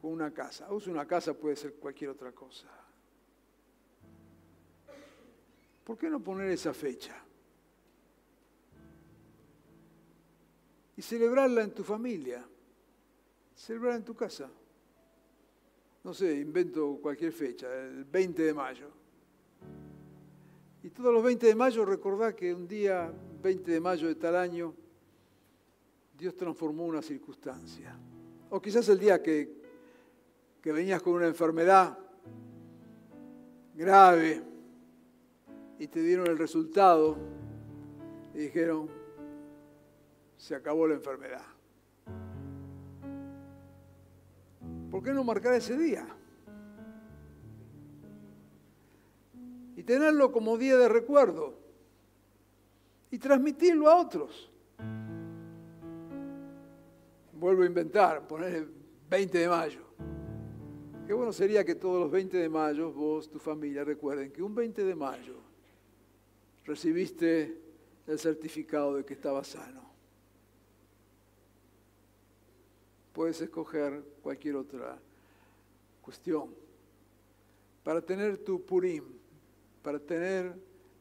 con 0.01 0.13
una 0.13 0.33
casa. 0.33 0.71
O 0.71 0.79
una 0.89 1.07
casa 1.07 1.35
puede 1.35 1.57
ser 1.57 1.75
cualquier 1.75 2.11
otra 2.11 2.33
cosa. 2.33 2.67
¿Por 5.85 5.97
qué 5.97 6.09
no 6.09 6.21
poner 6.21 6.51
esa 6.51 6.73
fecha? 6.73 7.15
Y 10.97 11.03
celebrarla 11.03 11.63
en 11.63 11.73
tu 11.73 11.85
familia, 11.85 12.45
celebrarla 13.55 13.99
en 13.99 14.05
tu 14.05 14.15
casa. 14.15 14.51
No 16.03 16.15
sé, 16.15 16.41
invento 16.41 16.99
cualquier 17.03 17.33
fecha, 17.33 17.73
el 17.73 18.05
20 18.05 18.43
de 18.43 18.55
mayo. 18.55 18.91
Y 20.83 20.91
todos 20.91 21.13
los 21.13 21.23
20 21.23 21.47
de 21.47 21.55
mayo 21.55 21.85
recordá 21.85 22.35
que 22.35 22.55
un 22.55 22.67
día, 22.67 23.13
20 23.43 23.71
de 23.71 23.81
mayo 23.81 24.09
de 24.09 24.15
tal 24.15 24.37
año, 24.37 24.75
Dios 26.17 26.35
transformó 26.35 26.87
una 26.87 27.03
circunstancia. 27.03 27.97
O 28.51 28.61
quizás 28.61 28.89
el 28.89 28.99
día 28.99 29.23
que, 29.23 29.53
que 30.63 30.73
venías 30.73 31.03
con 31.03 31.15
una 31.15 31.27
enfermedad 31.27 31.99
grave 33.75 34.43
y 35.79 35.87
te 35.89 36.01
dieron 36.01 36.27
el 36.29 36.39
resultado 36.39 37.17
y 38.35 38.39
dijeron, 38.39 38.89
se 40.37 40.55
acabó 40.55 40.87
la 40.87 40.95
enfermedad. 40.95 41.45
¿Por 44.91 45.03
qué 45.03 45.13
no 45.13 45.25
marcar 45.25 45.55
ese 45.55 45.77
día? 45.77 46.07
Y 49.77 49.83
tenerlo 49.83 50.33
como 50.33 50.57
día 50.57 50.77
de 50.79 50.89
recuerdo 50.89 51.66
y 53.11 53.19
transmitirlo 53.19 53.89
a 53.89 53.97
otros. 53.97 54.51
Vuelvo 57.33 57.63
a 57.63 57.67
inventar, 57.67 58.27
poner 58.27 58.55
el 58.55 58.71
20 59.09 59.39
de 59.39 59.49
mayo. 59.49 59.87
Qué 61.07 61.13
bueno 61.13 61.33
sería 61.33 61.65
que 61.65 61.77
todos 61.77 62.01
los 62.01 62.11
20 62.11 62.37
de 62.37 62.49
mayo 62.49 62.93
vos, 62.93 63.31
tu 63.31 63.39
familia, 63.39 63.85
recuerden 63.85 64.33
que 64.33 64.43
un 64.43 64.55
20 64.55 64.85
de 64.85 64.95
mayo 64.95 65.37
recibiste 66.65 67.61
el 68.07 68.19
certificado 68.19 68.97
de 68.97 69.05
que 69.05 69.15
estaba 69.15 69.45
sano. 69.45 69.83
Puedes 73.13 73.41
escoger 73.41 74.03
cualquier 74.23 74.57
otra 74.57 74.99
cuestión 76.03 76.55
para 77.83 78.01
tener 78.03 78.39
tu 78.39 78.65
purim, 78.65 79.05
para 79.83 80.01
tener 80.01 80.55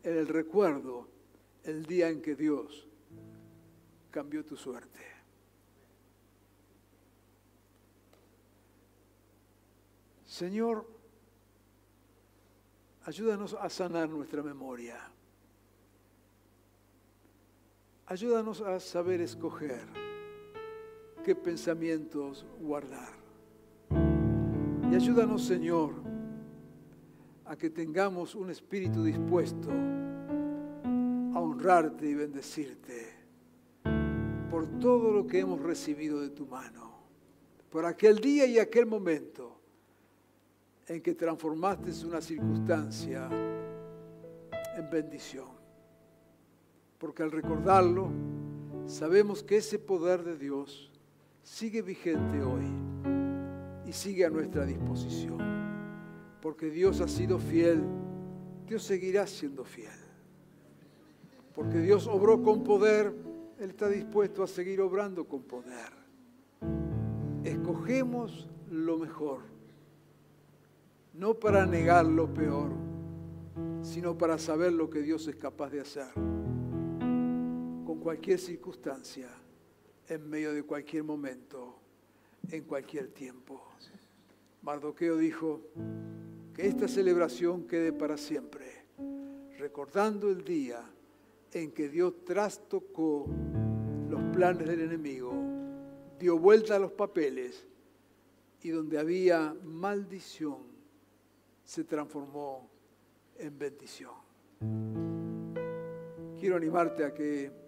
en 0.03 0.17
el 0.17 0.27
recuerdo 0.27 1.14
el 1.65 1.85
día 1.85 2.09
en 2.09 2.21
que 2.21 2.35
Dios 2.35 2.87
cambió 4.11 4.45
tu 4.45 4.55
suerte. 4.55 4.99
Señor, 10.25 10.85
ayúdanos 13.03 13.53
a 13.53 13.69
sanar 13.69 14.09
nuestra 14.09 14.43
memoria. 14.43 14.99
Ayúdanos 18.07 18.61
a 18.61 18.79
saber 18.79 19.21
escoger 19.21 19.87
qué 21.23 21.35
pensamientos 21.35 22.45
guardar. 22.59 23.13
Y 24.91 24.95
ayúdanos, 24.95 25.43
Señor, 25.43 25.93
a 27.45 27.55
que 27.55 27.69
tengamos 27.69 28.35
un 28.35 28.51
espíritu 28.51 29.03
dispuesto 29.03 29.71
honrarte 31.65 32.07
y 32.07 32.13
bendecirte 32.13 33.11
por 34.51 34.67
todo 34.79 35.11
lo 35.11 35.25
que 35.25 35.39
hemos 35.39 35.59
recibido 35.59 36.21
de 36.21 36.29
tu 36.29 36.45
mano, 36.45 36.93
por 37.71 37.85
aquel 37.85 38.19
día 38.19 38.45
y 38.45 38.59
aquel 38.59 38.85
momento 38.85 39.57
en 40.87 41.01
que 41.01 41.15
transformaste 41.15 42.05
una 42.05 42.21
circunstancia 42.21 43.27
en 44.77 44.89
bendición. 44.91 45.47
Porque 46.99 47.23
al 47.23 47.31
recordarlo, 47.31 48.11
sabemos 48.85 49.41
que 49.41 49.57
ese 49.57 49.79
poder 49.79 50.23
de 50.23 50.37
Dios 50.37 50.91
sigue 51.41 51.81
vigente 51.81 52.43
hoy 52.43 52.65
y 53.87 53.91
sigue 53.91 54.23
a 54.23 54.29
nuestra 54.29 54.67
disposición. 54.67 55.39
Porque 56.43 56.69
Dios 56.69 57.01
ha 57.01 57.07
sido 57.07 57.39
fiel, 57.39 57.83
Dios 58.67 58.83
seguirá 58.83 59.25
siendo 59.25 59.65
fiel. 59.65 60.04
Porque 61.55 61.79
Dios 61.79 62.07
obró 62.07 62.43
con 62.43 62.63
poder, 62.63 63.13
Él 63.59 63.69
está 63.69 63.87
dispuesto 63.87 64.43
a 64.43 64.47
seguir 64.47 64.81
obrando 64.81 65.25
con 65.25 65.43
poder. 65.43 65.91
Escogemos 67.43 68.49
lo 68.69 68.97
mejor, 68.97 69.41
no 71.13 71.35
para 71.35 71.65
negar 71.65 72.05
lo 72.05 72.33
peor, 72.33 72.71
sino 73.81 74.17
para 74.17 74.37
saber 74.37 74.73
lo 74.73 74.89
que 74.89 75.01
Dios 75.01 75.27
es 75.27 75.35
capaz 75.35 75.69
de 75.69 75.81
hacer 75.81 76.11
con 77.85 77.99
cualquier 78.01 78.39
circunstancia 78.39 79.29
en 80.07 80.29
medio 80.29 80.53
de 80.53 80.63
cualquier 80.63 81.03
momento, 81.03 81.75
en 82.49 82.63
cualquier 82.63 83.09
tiempo. 83.09 83.61
Mardoqueo 84.61 85.17
dijo, 85.17 85.61
que 86.55 86.67
esta 86.67 86.87
celebración 86.87 87.67
quede 87.67 87.91
para 87.91 88.17
siempre, 88.17 88.85
recordando 89.59 90.29
el 90.29 90.43
día 90.43 90.81
en 91.55 91.71
que 91.71 91.89
Dios 91.89 92.23
trastocó 92.25 93.27
los 94.09 94.21
planes 94.35 94.67
del 94.67 94.81
enemigo, 94.81 95.31
dio 96.19 96.37
vuelta 96.37 96.75
a 96.75 96.79
los 96.79 96.91
papeles 96.91 97.65
y 98.61 98.69
donde 98.69 98.99
había 98.99 99.55
maldición 99.63 100.57
se 101.63 101.83
transformó 101.83 102.69
en 103.37 103.57
bendición. 103.57 104.13
Quiero 106.37 106.57
animarte 106.57 107.05
a 107.05 107.13
que 107.13 107.65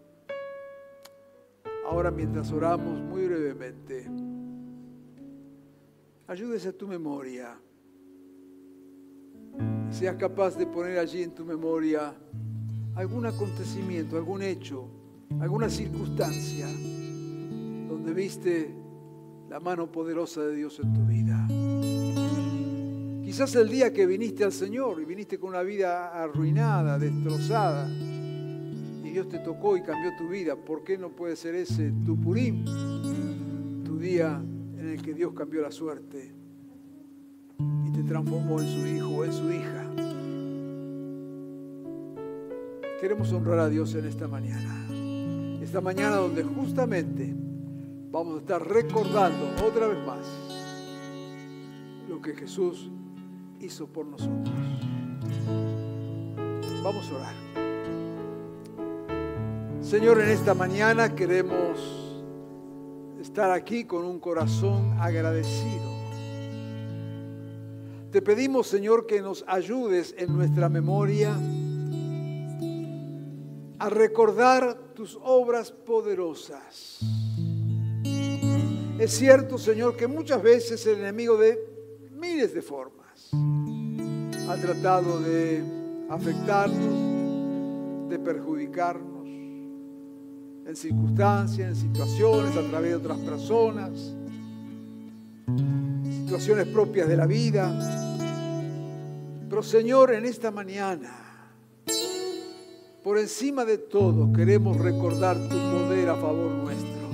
Ahora 1.90 2.12
mientras 2.12 2.52
oramos 2.52 3.00
muy 3.00 3.26
brevemente, 3.28 4.06
ayudes 6.28 6.66
a 6.66 6.74
tu 6.74 6.86
memoria. 6.86 7.58
Seas 9.90 10.18
capaz 10.18 10.58
de 10.58 10.68
poner 10.68 11.00
allí 11.00 11.24
en 11.24 11.34
tu 11.34 11.46
memoria 11.46 12.14
algún 12.98 13.28
acontecimiento, 13.28 14.18
algún 14.18 14.42
hecho, 14.42 14.90
alguna 15.40 15.70
circunstancia 15.70 16.68
donde 16.68 18.14
viste 18.14 18.74
la 19.50 19.60
mano 19.60 19.92
poderosa 19.92 20.42
de 20.42 20.56
Dios 20.56 20.80
en 20.80 20.94
tu 20.94 21.06
vida. 21.06 21.48
Quizás 23.24 23.56
el 23.56 23.70
día 23.70 23.94
que 23.94 24.08
viniste 24.08 24.44
al 24.44 24.52
Señor 24.52 25.00
y 25.00 25.06
viniste 25.06 25.38
con 25.38 25.52
una 25.52 25.62
vida 25.62 26.10
arruinada, 26.10 26.98
destrozada, 26.98 27.88
Dios 29.18 29.30
te 29.30 29.40
tocó 29.40 29.76
y 29.76 29.82
cambió 29.82 30.16
tu 30.16 30.30
vida, 30.30 30.56
¿por 30.56 30.84
qué 30.84 30.96
no 30.96 31.10
puede 31.10 31.36
ser 31.36 31.56
ese 31.56 31.92
tu 32.06 32.16
purim, 32.22 32.64
tu 33.84 33.98
día 33.98 34.40
en 34.78 34.90
el 34.90 35.02
que 35.02 35.16
Dios 35.16 35.34
cambió 35.34 35.64
la 35.64 35.72
suerte 35.72 36.36
y 37.60 37.92
te 37.92 38.04
transformó 38.04 38.62
en 38.62 38.68
su 38.68 38.86
hijo 38.86 39.10
o 39.10 39.26
en 39.26 39.34
su 39.34 39.52
hija? 39.52 40.07
Queremos 43.00 43.32
honrar 43.32 43.60
a 43.60 43.70
Dios 43.70 43.94
en 43.94 44.08
esta 44.08 44.28
mañana, 44.28 44.88
esta 45.62 45.82
mañana 45.82 46.16
donde 46.16 46.42
justamente 46.42 47.32
vamos 48.10 48.38
a 48.38 48.40
estar 48.40 48.68
recordando 48.68 49.52
otra 49.64 49.88
vez 49.88 50.00
más 50.04 50.26
lo 52.10 52.20
que 52.20 52.34
Jesús 52.34 52.90
hizo 53.60 53.86
por 53.86 54.08
nosotros. 54.08 54.50
Vamos 56.84 57.12
a 57.12 57.16
orar. 57.16 57.36
Señor, 59.80 60.20
en 60.20 60.30
esta 60.30 60.56
mañana 60.56 61.14
queremos 61.14 62.16
estar 63.22 63.52
aquí 63.52 63.84
con 63.84 64.06
un 64.06 64.20
corazón 64.20 64.98
agradecido. 65.00 65.86
Te 68.12 68.24
pedimos, 68.24 68.66
Señor, 68.66 69.06
que 69.06 69.22
nos 69.22 69.46
ayudes 69.48 70.16
en 70.18 70.36
nuestra 70.36 70.68
memoria 70.68 71.38
a 73.80 73.90
recordar 73.90 74.94
tus 74.94 75.18
obras 75.22 75.72
poderosas. 75.72 77.00
Es 79.00 79.12
cierto, 79.12 79.58
Señor, 79.58 79.96
que 79.96 80.08
muchas 80.08 80.42
veces 80.42 80.86
el 80.88 81.00
enemigo 81.00 81.38
de 81.38 81.58
miles 82.12 82.54
de 82.54 82.64
formas 82.64 83.30
ha 84.50 84.56
tratado 84.56 85.20
de 85.20 85.64
afectarnos, 86.10 88.10
de 88.10 88.18
perjudicarnos 88.18 89.28
en 89.28 90.76
circunstancias, 90.76 91.70
en 91.70 91.76
situaciones, 91.76 92.58
a 92.58 92.68
través 92.68 92.92
de 92.92 92.98
otras 92.98 93.20
personas, 93.20 94.16
situaciones 96.12 96.68
propias 96.68 97.08
de 97.08 97.18
la 97.18 97.28
vida. 97.28 97.72
Pero 99.48 99.62
Señor, 99.62 100.14
en 100.14 100.26
esta 100.26 100.50
mañana, 100.50 101.27
por 103.08 103.18
encima 103.18 103.64
de 103.64 103.78
todo, 103.78 104.34
queremos 104.34 104.76
recordar 104.76 105.38
tu 105.38 105.56
poder 105.56 106.10
a 106.10 106.16
favor 106.18 106.52
nuestro. 106.52 107.08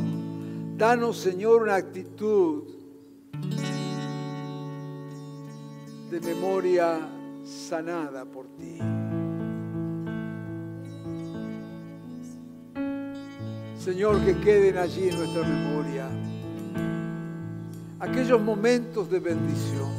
Danos, 0.75 1.19
Señor, 1.19 1.61
una 1.61 1.75
actitud 1.75 2.63
de 6.09 6.19
memoria 6.19 6.97
sanada 7.45 8.25
por 8.25 8.47
ti. 8.57 8.79
Señor, 13.77 14.19
que 14.25 14.35
queden 14.39 14.79
allí 14.79 15.09
en 15.09 15.15
nuestra 15.15 15.47
memoria 15.47 16.09
aquellos 17.99 18.41
momentos 18.41 19.11
de 19.11 19.19
bendición, 19.19 19.91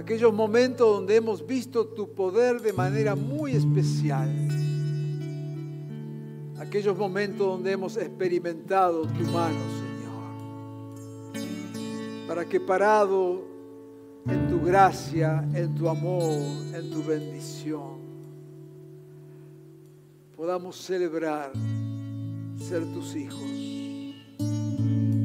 aquellos 0.00 0.32
momentos 0.32 0.96
donde 0.96 1.16
hemos 1.16 1.46
visto 1.46 1.86
tu 1.88 2.14
poder 2.14 2.62
de 2.62 2.72
manera 2.72 3.14
muy 3.14 3.52
especial, 3.52 4.30
aquellos 6.58 6.96
momentos 6.96 7.46
donde 7.46 7.72
hemos 7.72 7.98
experimentado 7.98 9.02
tu 9.02 9.22
mano, 9.24 9.60
Señor, 11.34 11.44
para 12.26 12.46
que 12.46 12.58
parado 12.58 13.44
en 14.26 14.48
tu 14.48 14.62
gracia, 14.62 15.46
en 15.52 15.74
tu 15.74 15.86
amor, 15.86 16.32
en 16.74 16.90
tu 16.90 17.04
bendición, 17.04 18.00
podamos 20.34 20.76
celebrar 20.76 21.52
ser 22.56 22.90
tus 22.94 23.14
hijos 23.16 23.42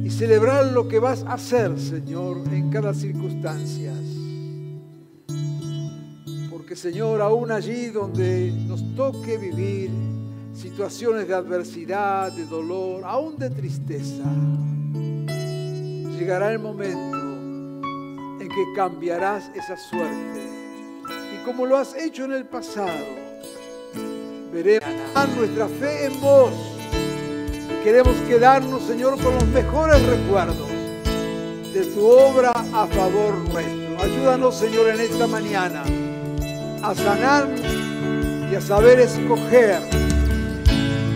y 0.03 0.09
celebrar 0.09 0.65
lo 0.73 0.89
que 0.89 0.99
vas 0.99 1.23
a 1.23 1.36
hacer, 1.36 1.80
Señor, 1.80 2.41
en 2.51 2.69
cada 2.69 2.93
circunstancia. 2.93 3.93
Porque, 6.66 6.78
Señor, 6.78 7.22
aún 7.22 7.51
allí 7.51 7.89
donde 7.89 8.51
nos 8.51 8.95
toque 8.95 9.38
vivir 9.38 9.91
situaciones 10.51 11.28
de 11.28 11.36
adversidad, 11.36 12.32
de 12.32 12.43
dolor, 12.47 13.03
aún 13.05 13.38
de 13.38 13.51
tristeza, 13.51 14.24
llegará 16.18 16.51
el 16.51 16.57
momento 16.57 17.18
en 18.41 18.47
que 18.49 18.66
cambiarás 18.76 19.51
esa 19.53 19.78
suerte. 19.78 20.49
Y 21.36 21.45
como 21.45 21.68
lo 21.68 21.78
has 21.78 21.95
hecho 21.95 22.26
en 22.26 22.32
el 22.32 22.47
pasado, 22.47 23.05
veremos 24.51 24.89
nuestra 25.38 25.68
fe 25.68 26.05
en 26.07 26.20
vos 26.20 26.51
Queremos 27.84 28.16
quedarnos, 28.28 28.82
Señor, 28.82 29.22
con 29.22 29.36
los 29.36 29.47
mejores 29.49 30.03
recuerdos 30.03 30.68
de 31.72 31.86
tu 31.93 32.07
obra 32.07 32.49
a 32.49 32.88
favor 32.88 33.38
nuestro. 33.49 34.03
Ayúdanos, 34.03 34.55
Señor, 34.55 34.89
en 34.89 35.01
esta 35.01 35.28
mañana 35.28 35.84
a 36.89 36.93
sanar 36.93 37.47
y 38.51 38.53
a 38.53 38.61
saber 38.61 38.99
escoger 38.99 39.79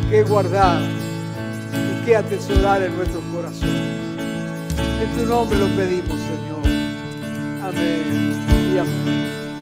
qué 0.10 0.24
guardar 0.24 0.82
y 0.82 2.06
qué 2.06 2.16
atesorar 2.16 2.82
en 2.82 2.96
nuestros 2.96 3.24
corazones. 3.32 3.70
En 5.04 5.16
tu 5.16 5.26
nombre 5.28 5.60
lo 5.60 5.68
pedimos, 5.76 6.18
Señor. 6.20 6.66
Amén 7.64 8.74
y 8.74 8.78
amén. 8.80 9.39